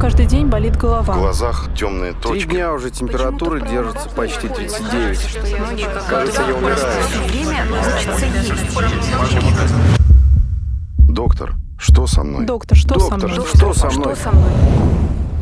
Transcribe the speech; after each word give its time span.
каждый 0.00 0.24
день 0.24 0.46
болит 0.46 0.76
голова. 0.76 1.12
В 1.14 1.18
глазах 1.18 1.68
темные 1.76 2.12
Три 2.12 2.22
точки. 2.22 2.48
дня 2.48 2.72
уже 2.72 2.90
температура 2.90 3.60
держится 3.60 4.08
почти 4.08 4.48
39. 4.48 5.38
Кажется, 6.08 6.42
я 6.48 6.54
умираю. 6.54 6.78
Доктор, 10.98 11.54
что 11.78 12.06
со 12.06 12.22
мной? 12.24 12.46
Доктор, 12.46 12.78
что 12.78 12.98
со 12.98 13.10
Доктор, 13.10 13.30
мной? 13.30 13.46
что 13.54 13.74
со 13.74 13.90
мной? 13.90 14.14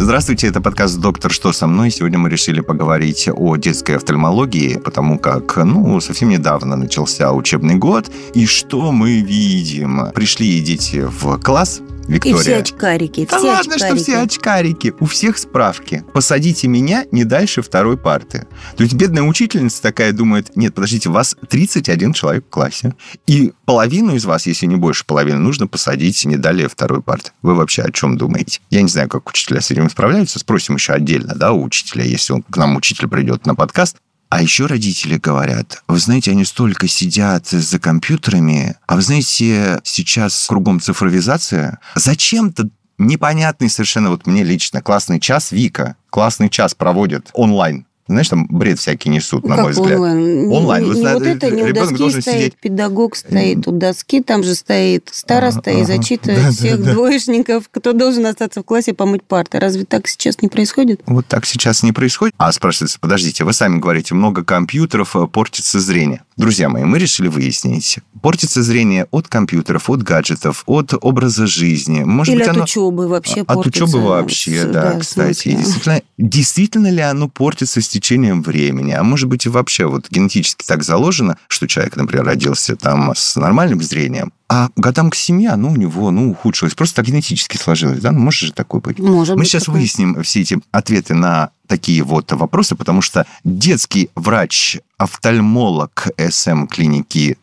Здравствуйте, 0.00 0.46
это 0.46 0.60
подкаст 0.60 0.96
«Доктор, 1.00 1.32
что 1.32 1.52
со 1.52 1.66
мной?». 1.66 1.90
Сегодня 1.90 2.18
мы 2.18 2.30
решили 2.30 2.60
поговорить 2.60 3.28
о 3.34 3.56
детской 3.56 3.96
офтальмологии, 3.96 4.76
потому 4.76 5.18
как, 5.18 5.56
ну, 5.56 6.00
совсем 6.00 6.28
недавно 6.28 6.76
начался 6.76 7.32
учебный 7.32 7.74
год. 7.74 8.08
И 8.32 8.46
что 8.46 8.92
мы 8.92 9.20
видим? 9.20 10.12
Пришли 10.14 10.60
дети 10.60 11.04
в 11.04 11.38
класс, 11.40 11.80
И 12.08 12.12
Виктория. 12.12 12.38
все 12.38 12.56
очкарики, 12.56 13.28
Да 13.30 13.38
все 13.38 13.46
ладно, 13.46 13.76
что 13.76 13.86
очкарики. 13.86 14.02
все 14.02 14.18
очкарики. 14.18 14.94
У 14.98 15.04
всех 15.06 15.36
справки. 15.36 16.04
Посадите 16.14 16.66
меня 16.66 17.04
не 17.12 17.24
дальше 17.24 17.60
второй 17.60 17.98
парты. 17.98 18.46
То 18.76 18.82
есть 18.82 18.94
бедная 18.94 19.22
учительница 19.22 19.82
такая 19.82 20.12
думает, 20.12 20.56
нет, 20.56 20.74
подождите, 20.74 21.10
вас 21.10 21.36
31 21.48 22.14
человек 22.14 22.46
в 22.46 22.50
классе. 22.50 22.94
И 23.26 23.52
половину 23.66 24.14
из 24.14 24.24
вас, 24.24 24.46
если 24.46 24.66
не 24.66 24.76
больше 24.76 25.04
половины, 25.04 25.38
нужно 25.38 25.66
посадить 25.66 26.24
не 26.24 26.36
далее 26.36 26.68
второй 26.68 27.02
парты. 27.02 27.32
Вы 27.42 27.54
вообще 27.54 27.82
о 27.82 27.92
чем 27.92 28.16
думаете? 28.16 28.60
Я 28.70 28.80
не 28.82 28.88
знаю, 28.88 29.08
как 29.08 29.28
учителя 29.28 29.60
с 29.60 29.70
этим 29.70 29.90
справляются. 29.90 30.38
Спросим 30.38 30.76
еще 30.76 30.94
отдельно, 30.94 31.34
да, 31.34 31.52
у 31.52 31.62
учителя, 31.62 32.04
если 32.04 32.32
он, 32.32 32.42
к 32.42 32.56
нам 32.56 32.76
учитель 32.76 33.08
придет 33.08 33.44
на 33.44 33.54
подкаст. 33.54 33.98
А 34.30 34.42
еще 34.42 34.66
родители 34.66 35.16
говорят, 35.16 35.82
вы 35.88 35.98
знаете, 35.98 36.32
они 36.32 36.44
столько 36.44 36.86
сидят 36.86 37.48
за 37.48 37.78
компьютерами, 37.78 38.76
а 38.86 38.96
вы 38.96 39.02
знаете, 39.02 39.80
сейчас 39.84 40.46
кругом 40.48 40.80
цифровизация. 40.80 41.78
Зачем-то 41.94 42.68
непонятный 42.98 43.70
совершенно, 43.70 44.10
вот 44.10 44.26
мне 44.26 44.42
лично, 44.44 44.82
классный 44.82 45.18
час 45.18 45.50
Вика, 45.50 45.96
классный 46.10 46.50
час 46.50 46.74
проводят 46.74 47.30
онлайн. 47.32 47.86
Знаешь, 48.08 48.28
там 48.28 48.46
бред 48.48 48.78
всякий 48.78 49.10
несут, 49.10 49.44
на 49.46 49.56
Как 49.56 49.64
мой 49.64 49.72
взгляд. 49.72 49.92
онлайн? 49.98 50.50
Онлайн. 50.50 50.82
Не, 50.84 50.88
Вот 50.90 50.96
не 50.98 51.12
вот 51.14 51.22
это, 51.22 51.50
не 51.50 51.62
у 51.62 51.72
доски 51.74 51.94
должен 51.96 52.22
стоит, 52.22 52.36
сидеть. 52.36 52.56
педагог 52.56 53.14
стоит 53.16 53.68
у 53.68 53.72
доски, 53.72 54.22
там 54.22 54.42
же 54.42 54.54
стоит 54.54 55.10
староста 55.12 55.70
и 55.70 55.76
Ага. 55.82 55.84
зачитывает 55.84 56.40
Да, 56.40 56.46
да, 56.46 56.52
всех 56.52 56.82
да. 56.82 56.92
двоечников, 56.94 57.68
кто 57.70 57.92
должен 57.92 58.24
остаться 58.26 58.62
в 58.62 58.64
классе 58.64 58.94
помыть 58.94 59.22
парты. 59.22 59.58
Разве 59.60 59.84
так 59.84 60.08
сейчас 60.08 60.40
не 60.40 60.48
происходит? 60.48 61.00
Вот 61.06 61.26
так 61.26 61.44
сейчас 61.44 61.82
не 61.82 61.92
происходит. 61.92 62.34
А 62.38 62.50
спрашивается, 62.52 62.98
подождите, 62.98 63.44
вы 63.44 63.52
сами 63.52 63.78
говорите, 63.78 64.14
много 64.14 64.42
компьютеров, 64.42 65.14
э, 65.14 65.26
портится 65.26 65.78
зрение. 65.78 66.22
Друзья 66.38 66.68
мои, 66.68 66.84
мы 66.84 66.98
решили 66.98 67.28
выяснить, 67.28 67.98
портится 68.22 68.62
зрение 68.62 69.06
от 69.10 69.28
компьютеров, 69.28 69.90
от 69.90 70.02
гаджетов, 70.02 70.62
от 70.66 70.94
образа 71.00 71.46
жизни. 71.46 72.04
Может 72.04 72.32
Или 72.32 72.40
быть, 72.40 72.48
от 72.48 72.54
оно... 72.56 72.64
учебы 72.64 73.08
вообще 73.08 73.40
От 73.42 73.48
портится? 73.48 73.84
учебы 73.84 74.02
вообще, 74.04 74.64
да, 74.64 74.92
в 74.92 75.00
кстати. 75.00 75.48
И 75.48 75.56
действительно, 75.56 76.02
действительно 76.16 76.90
ли 76.90 77.00
оно 77.02 77.28
портится 77.28 77.80
с 77.80 77.88
течением 78.00 78.42
времени? 78.42 78.92
А 78.92 79.02
может 79.02 79.28
быть, 79.28 79.46
и 79.46 79.48
вообще 79.48 79.86
вот 79.86 80.08
генетически 80.10 80.64
так 80.64 80.82
заложено, 80.82 81.36
что 81.48 81.66
человек, 81.66 81.96
например, 81.96 82.24
родился 82.24 82.76
там 82.76 83.12
с 83.14 83.36
нормальным 83.36 83.82
зрением, 83.82 84.32
а 84.48 84.70
годам 84.76 85.10
к 85.10 85.14
семи 85.14 85.46
оно 85.46 85.70
у 85.70 85.76
него, 85.76 86.10
ну, 86.10 86.30
ухудшилось. 86.30 86.74
Просто 86.74 86.96
так 86.96 87.06
генетически 87.06 87.56
сложилось, 87.56 88.00
да? 88.00 88.12
Ну, 88.12 88.20
может 88.20 88.40
же 88.40 88.52
такое 88.52 88.80
быть? 88.80 88.98
Может 88.98 89.36
Мы 89.36 89.42
быть 89.42 89.48
сейчас 89.48 89.64
такое. 89.64 89.80
выясним 89.80 90.22
все 90.22 90.40
эти 90.40 90.58
ответы 90.70 91.14
на 91.14 91.50
такие 91.66 92.02
вот 92.02 92.32
вопросы, 92.32 92.74
потому 92.74 93.02
что 93.02 93.26
детский 93.44 94.10
врач-офтальмолог 94.14 96.08
СМ-клиники 96.30 97.36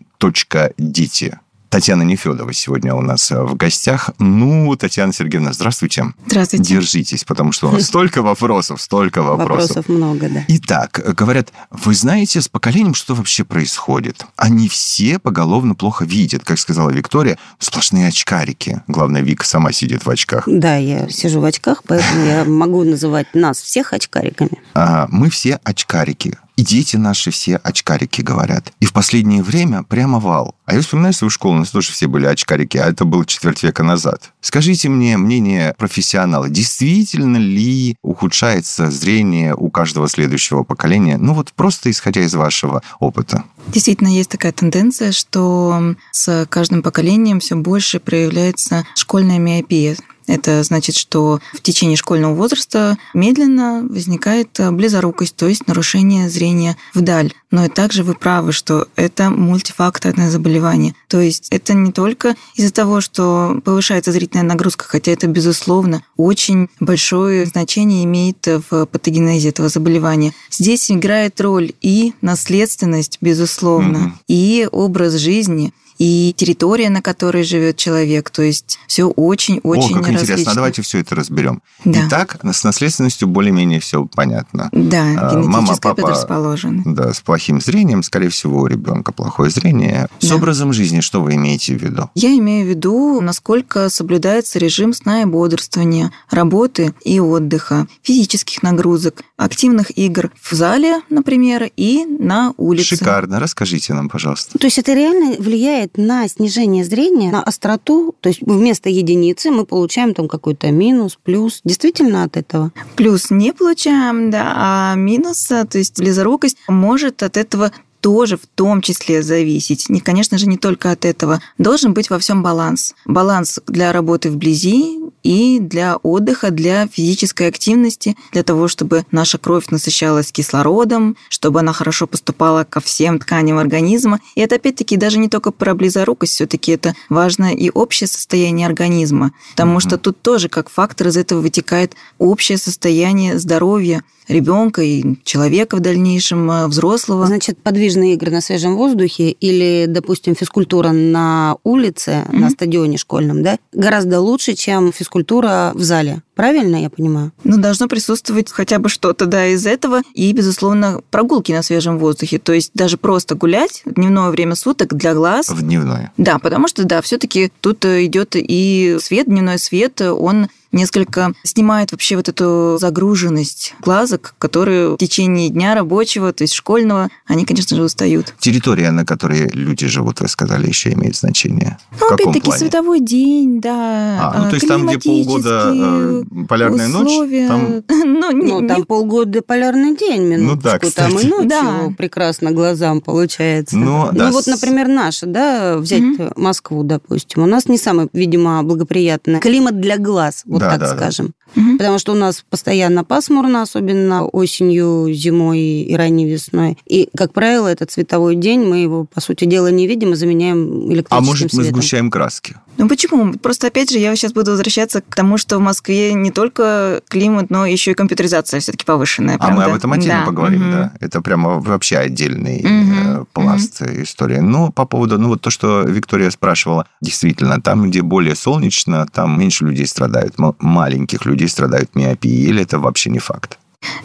«Дети» 0.77 1.39
Татьяна 1.75 2.03
Нефедова 2.03 2.53
сегодня 2.53 2.95
у 2.95 3.01
нас 3.01 3.29
э, 3.31 3.43
в 3.43 3.57
гостях. 3.57 4.11
Ну, 4.17 4.73
Татьяна 4.77 5.11
Сергеевна, 5.11 5.51
здравствуйте. 5.51 6.05
Здравствуйте. 6.25 6.63
Держитесь, 6.63 7.25
потому 7.25 7.51
что 7.51 7.67
у 7.67 7.71
нас 7.73 7.87
столько 7.87 8.21
вопросов, 8.21 8.81
столько 8.81 9.21
вопросов. 9.21 9.75
Вопросов 9.75 9.89
много, 9.89 10.29
да. 10.29 10.45
Итак, 10.47 11.01
э, 11.03 11.11
говорят, 11.11 11.51
вы 11.71 11.93
знаете 11.93 12.39
с 12.39 12.47
поколением, 12.47 12.93
что 12.93 13.13
вообще 13.13 13.43
происходит? 13.43 14.25
Они 14.37 14.69
все 14.69 15.19
поголовно 15.19 15.75
плохо 15.75 16.05
видят. 16.05 16.45
Как 16.45 16.59
сказала 16.59 16.91
Виктория, 16.91 17.37
сплошные 17.59 18.07
очкарики. 18.07 18.81
Главное, 18.87 19.21
Вика 19.21 19.45
сама 19.45 19.73
сидит 19.73 20.05
в 20.05 20.09
очках. 20.09 20.45
Да, 20.47 20.77
я 20.77 21.09
сижу 21.09 21.41
в 21.41 21.43
очках, 21.43 21.83
поэтому 21.85 22.25
я 22.25 22.45
могу 22.45 22.85
называть 22.85 23.35
нас 23.35 23.59
всех 23.59 23.91
очкариками. 23.91 24.61
Мы 25.09 25.29
все 25.29 25.59
очкарики. 25.65 26.37
И 26.55 26.63
дети 26.63 26.95
наши 26.95 27.31
все 27.31 27.57
очкарики, 27.57 28.21
говорят. 28.21 28.71
И 28.79 28.85
в 28.85 28.93
последнее 28.93 29.43
время 29.43 29.83
прямо 29.83 30.19
вал. 30.19 30.55
А 30.65 30.73
я 30.73 30.81
вспоминаю 30.81 31.13
свою 31.13 31.29
школу, 31.29 31.55
у 31.55 31.59
нас 31.59 31.69
тоже 31.69 31.91
все 31.91 32.07
были 32.07 32.25
очкарики, 32.25 32.77
а 32.77 32.87
это 32.87 33.05
было 33.05 33.25
четверть 33.25 33.61
века 33.63 33.83
назад. 33.83 34.31
Скажите 34.41 34.89
мне 34.89 35.17
мнение 35.17 35.75
профессионала, 35.77 36.49
действительно 36.49 37.37
ли 37.37 37.97
ухудшается 38.01 38.89
зрение 38.89 39.53
у 39.53 39.69
каждого 39.69 40.07
следующего 40.07 40.63
поколения? 40.63 41.17
Ну 41.17 41.33
вот 41.33 41.51
просто 41.53 41.91
исходя 41.91 42.21
из 42.21 42.33
вашего 42.33 42.81
опыта. 42.99 43.43
Действительно, 43.67 44.07
есть 44.07 44.29
такая 44.29 44.51
тенденция, 44.51 45.11
что 45.11 45.95
с 46.11 46.47
каждым 46.49 46.81
поколением 46.81 47.39
все 47.39 47.55
больше 47.55 47.99
проявляется 47.99 48.85
школьная 48.95 49.39
миопия. 49.39 49.97
Это 50.27 50.63
значит, 50.63 50.95
что 50.95 51.39
в 51.53 51.61
течение 51.61 51.97
школьного 51.97 52.33
возраста 52.33 52.97
медленно 53.13 53.85
возникает 53.87 54.59
близорукость, 54.71 55.35
то 55.35 55.47
есть 55.47 55.67
нарушение 55.67 56.29
зрения 56.29 56.77
вдаль. 56.93 57.33
Но 57.51 57.65
и 57.65 57.69
также 57.69 58.03
вы 58.03 58.15
правы, 58.15 58.51
что 58.51 58.87
это 58.95 59.29
мультифакторное 59.29 60.29
заболевание. 60.29 60.93
То 61.07 61.21
есть 61.21 61.47
это 61.51 61.73
не 61.73 61.91
только 61.91 62.35
из-за 62.55 62.73
того, 62.73 63.01
что 63.01 63.61
повышается 63.63 64.11
зрительная 64.11 64.45
нагрузка, 64.45 64.85
хотя 64.85 65.11
это, 65.11 65.27
безусловно, 65.27 66.03
очень 66.17 66.69
большое 66.79 67.45
значение 67.45 68.03
имеет 68.03 68.45
в 68.69 68.85
патогенезе 68.87 69.49
этого 69.49 69.69
заболевания. 69.69 70.33
Здесь 70.51 70.91
играет 70.91 71.39
роль 71.39 71.73
и 71.81 72.13
наследственность, 72.21 73.17
безусловно, 73.21 73.99
Мгм. 73.99 74.19
и 74.27 74.67
образ 74.71 75.13
жизни, 75.13 75.73
и 75.97 76.33
территория, 76.35 76.89
на 76.89 77.01
которой 77.01 77.43
живет 77.43 77.77
человек. 77.77 78.29
То 78.29 78.41
есть 78.41 78.77
все 78.87 79.05
очень-очень 79.05 79.95
О, 79.97 79.99
как 79.99 80.09
интересно. 80.09 80.27
различно. 80.33 80.51
А 80.51 80.55
давайте 80.55 80.81
все 80.81 80.99
это 80.99 81.15
разберем. 81.15 81.61
Да. 81.83 82.07
Итак, 82.07 82.37
с 82.43 82.63
наследственностью 82.63 83.27
более-менее 83.27 83.79
все 83.79 84.05
понятно. 84.05 84.69
Да, 84.71 85.05
генетическая 85.11 85.43
мама, 85.43 85.67
папа- 85.81 85.95
предрасположенность. 85.95 86.93
Да, 86.93 87.13
с 87.13 87.19
плохим 87.21 87.61
зрением, 87.61 88.03
скорее 88.03 88.29
всего, 88.29 88.61
у 88.61 88.67
ребенка 88.67 89.11
плохое 89.11 89.49
зрение. 89.49 90.07
С 90.19 90.29
Да. 90.29 90.35
образом 90.35 90.73
жизни 90.73 90.99
что 91.01 91.21
вы 91.21 91.35
имеете 91.35 91.75
в 91.77 91.81
виду? 91.81 92.09
Я 92.15 92.35
имею 92.37 92.65
в 92.65 92.69
виду, 92.69 93.21
насколько 93.21 93.89
соблюдается 93.89 94.59
режим 94.59 94.93
сна 94.93 95.21
и 95.21 95.25
бодрствования, 95.25 96.11
работы 96.29 96.93
и 97.03 97.19
отдыха, 97.19 97.87
физических 98.01 98.63
нагрузок, 98.63 99.21
активных 99.37 99.97
игр 99.97 100.31
в 100.41 100.53
зале, 100.53 101.01
например, 101.09 101.69
и 101.75 102.05
на 102.05 102.53
улице. 102.57 102.95
Шикарно. 102.95 103.39
Расскажите 103.39 103.93
нам, 103.93 104.09
пожалуйста. 104.09 104.57
То 104.57 104.65
есть 104.65 104.77
это 104.77 104.93
реально 104.93 105.35
влияет 105.37 105.97
на 105.97 106.27
снижение 106.27 106.85
зрения, 106.85 107.31
на 107.31 107.43
остроту. 107.43 108.15
То 108.21 108.29
есть 108.29 108.41
вместо 108.41 108.89
единицы 108.89 109.51
мы 109.51 109.65
получаем 109.65 110.13
там 110.13 110.27
какой-то 110.27 110.71
минус, 110.71 111.17
плюс. 111.21 111.61
Действительно 111.63 112.23
от 112.23 112.37
этого? 112.37 112.71
Плюс 112.95 113.29
не 113.29 113.51
получаем, 113.51 114.31
да, 114.31 114.53
а 114.55 114.95
минус, 114.95 115.45
то 115.47 115.67
есть 115.73 115.99
близорукость 115.99 116.57
может 116.67 117.23
от 117.23 117.37
этого 117.37 117.71
тоже 118.05 118.37
в 118.37 118.45
том 118.45 118.83
числе 118.83 119.23
зависеть. 119.23 119.89
И, 119.89 119.99
конечно 119.99 120.37
же, 120.37 120.45
не 120.45 120.57
только 120.57 120.91
от 120.91 121.05
этого. 121.05 121.41
Должен 121.57 121.95
быть 121.95 122.11
во 122.11 122.19
всем 122.19 122.43
баланс. 122.43 122.93
Баланс 123.05 123.59
для 123.65 123.91
работы 123.91 124.29
вблизи 124.29 124.99
и 125.23 125.57
для 125.59 125.97
отдыха, 125.97 126.51
для 126.51 126.85
физической 126.85 127.47
активности, 127.47 128.15
для 128.31 128.43
того, 128.43 128.67
чтобы 128.67 129.07
наша 129.09 129.39
кровь 129.39 129.69
насыщалась 129.71 130.31
кислородом, 130.31 131.17
чтобы 131.29 131.61
она 131.61 131.73
хорошо 131.73 132.05
поступала 132.05 132.63
ко 132.63 132.79
всем 132.79 133.17
тканям 133.17 133.57
организма. 133.57 134.19
И 134.35 134.41
это, 134.41 134.57
опять-таки, 134.57 134.97
даже 134.97 135.17
не 135.17 135.27
только 135.27 135.49
про 135.49 135.73
близорукость, 135.73 136.33
все 136.33 136.45
таки 136.45 136.73
это 136.73 136.93
важно 137.09 137.55
и 137.55 137.71
общее 137.71 138.07
состояние 138.07 138.67
организма, 138.67 139.31
потому 139.49 139.79
что 139.79 139.97
тут 139.97 140.21
тоже 140.21 140.47
как 140.47 140.69
фактор 140.69 141.07
из 141.07 141.17
этого 141.17 141.41
вытекает 141.41 141.95
общее 142.19 142.59
состояние 142.59 143.39
здоровья 143.39 144.03
ребенка 144.27 144.81
и 144.81 145.15
человека 145.23 145.77
в 145.77 145.79
дальнейшем, 145.79 146.49
э, 146.49 146.67
взрослого. 146.67 147.25
Значит, 147.25 147.61
подвижные 147.95 148.13
игры 148.13 148.31
на 148.31 148.41
свежем 148.41 148.75
воздухе 148.75 149.31
или, 149.31 149.85
допустим, 149.87 150.35
физкультура 150.35 150.89
на 150.91 151.55
улице, 151.63 152.25
на 152.31 152.39
Мгм. 152.47 152.49
стадионе 152.49 152.97
школьном, 152.97 153.41
да, 153.43 153.57
гораздо 153.73 154.19
лучше, 154.19 154.53
чем 154.53 154.91
физкультура 154.91 155.71
в 155.73 155.81
зале. 155.81 156.21
Правильно 156.35 156.75
я 156.75 156.89
понимаю? 156.89 157.31
Ну, 157.45 157.57
должно 157.57 157.87
присутствовать 157.87 158.51
хотя 158.51 158.79
бы 158.79 158.89
что-то, 158.89 159.25
да, 159.25 159.47
из 159.47 159.65
этого. 159.65 160.01
И, 160.13 160.33
безусловно, 160.33 161.01
прогулки 161.09 161.53
на 161.53 161.63
свежем 161.63 161.97
воздухе. 161.97 162.39
То 162.39 162.51
есть 162.51 162.71
даже 162.73 162.97
просто 162.97 163.35
гулять 163.35 163.83
в 163.85 163.93
дневное 163.93 164.29
время 164.31 164.55
суток 164.55 164.93
для 164.95 165.13
глаз. 165.13 165.47
В 165.49 165.61
дневное. 165.61 166.11
Да, 166.17 166.37
потому 166.39 166.67
что, 166.67 166.83
да, 166.83 167.01
все 167.01 167.17
таки 167.17 167.51
тут 167.61 167.85
идет 167.85 168.35
и 168.35 168.97
свет, 168.99 169.27
дневной 169.27 169.59
свет, 169.59 170.01
он 170.01 170.49
несколько 170.75 171.33
снимает 171.43 171.91
вообще 171.91 172.15
вот 172.15 172.29
эту 172.29 172.77
загруженность 172.79 173.73
глазок, 173.81 174.35
которые 174.37 174.89
в 174.89 174.97
течение 174.97 175.49
дня 175.49 175.73
рабочего, 175.75 176.31
то 176.33 176.43
есть 176.43 176.53
школьного, 176.53 177.09
они, 177.25 177.45
конечно 177.45 177.75
же, 177.75 177.83
устают. 177.83 178.33
Территория, 178.39 178.91
на 178.91 179.05
которой 179.05 179.49
люди 179.53 179.87
живут, 179.87 180.19
вы 180.21 180.27
сказали, 180.27 180.67
еще 180.67 180.93
имеет 180.93 181.15
значение. 181.15 181.77
Ну, 181.99 182.07
опять-таки, 182.13 182.51
световой 182.51 182.99
день, 182.99 183.61
да. 183.61 184.31
А, 184.33 184.41
ну, 184.43 184.49
то 184.49 184.55
есть 184.55 184.67
там, 184.67 184.85
где 184.85 184.99
полгода 184.99 185.71
э, 185.73 186.23
полярная 186.47 186.87
ночь, 186.87 187.07
условия. 187.07 187.47
там 187.47 187.83
Ну, 188.05 188.31
не- 188.31 188.45
Ну, 188.51 188.61
не 188.61 188.67
там 188.67 188.83
полгода 188.85 189.41
полярный 189.41 189.95
день, 189.97 190.23
минуточку. 190.23 190.63
да, 190.63 190.79
Там 190.79 191.11
кстати. 191.11 191.25
и 191.25 191.29
ночью 191.29 191.49
Да. 191.49 191.89
прекрасно 191.97 192.51
глазам 192.51 193.01
получается. 193.01 193.77
Ну, 193.77 194.09
да, 194.11 194.31
вот, 194.31 194.43
с- 194.43 194.47
например, 194.47 194.87
наша, 194.87 195.25
да, 195.25 195.77
взять 195.77 196.01
Мгм. 196.01 196.31
Москву, 196.35 196.83
допустим. 196.83 197.43
У 197.43 197.45
нас 197.45 197.67
не 197.67 197.77
самый, 197.77 198.07
видимо, 198.13 198.61
благоприятный 198.63 199.39
климат 199.39 199.79
для 199.79 199.97
глаз, 199.97 200.43
вот 200.45 200.61
Да, 200.71 200.77
так 200.77 200.97
да, 200.99 201.11
да. 201.11 201.25
Мгм. 201.53 201.77
Потому 201.77 201.99
что 201.99 202.11
у 202.13 202.15
нас 202.15 202.43
постоянно 202.49 203.03
пасмурно, 203.03 203.61
особенно 203.61 204.25
осенью, 204.25 205.07
зимой 205.13 205.59
и 205.59 205.95
ранней 205.95 206.25
весной. 206.29 206.77
И, 206.87 207.09
как 207.15 207.33
правило, 207.33 207.67
этот 207.67 207.91
цветовой 207.91 208.35
день, 208.35 208.61
мы 208.61 208.77
его, 208.79 209.05
по 209.05 209.21
сути 209.21 209.45
дела, 209.45 209.67
не 209.71 209.87
видим 209.87 210.13
и 210.13 210.15
заменяем 210.15 210.91
электрическим 210.91 211.17
А 211.17 211.21
может, 211.21 211.43
мы 211.53 211.63
светом. 211.63 211.75
сгущаем 211.81 212.09
краски? 212.11 212.55
Ну 212.77 212.89
почему? 212.89 213.33
Просто 213.35 213.67
опять 213.67 213.89
же, 213.89 213.99
я 213.99 214.13
сейчас 214.17 214.33
буду 214.33 214.51
возвращаться 214.51 215.01
к 215.01 215.15
тому, 215.15 215.37
что 215.37 215.57
в 215.57 215.61
Москве 215.61 216.13
не 216.13 216.29
только 216.31 217.01
климат, 217.07 217.49
но 217.49 217.65
еще 217.65 217.91
и 217.91 217.93
компьютеризация 217.93 218.59
все-таки 218.59 218.83
повышенная. 218.83 219.37
А 219.39 219.47
мы 219.49 219.55
правда? 219.57 219.65
об 219.65 219.75
этом 219.77 219.93
отдельно 219.93 220.19
Да. 220.21 220.25
поговорим, 220.25 220.61
Мгм. 220.63 220.71
да. 220.71 220.91
Это 220.99 221.21
прямо 221.21 221.59
вообще 221.61 221.97
отдельный 221.97 222.65
э, 222.65 223.23
пласт 223.31 223.81
истории. 223.81 224.39
Ну, 224.39 224.71
по 224.73 224.85
поводу, 224.85 225.17
ну, 225.17 225.29
вот 225.29 225.41
то, 225.41 225.49
что 225.49 225.83
Виктория 225.83 226.29
спрашивала, 226.31 226.85
действительно, 227.01 227.61
там, 227.61 227.89
где 227.89 228.01
более 228.01 228.35
солнечно, 228.35 229.05
там 229.11 229.39
меньше 229.39 229.63
людей 229.65 229.87
страдают, 229.87 230.35
маленьких 230.59 231.25
людей 231.25 231.44
страдают 231.47 231.95
миопией, 231.95 232.49
или 232.49 232.63
это 232.63 232.79
вообще 232.79 233.09
не 233.09 233.19
факт? 233.19 233.57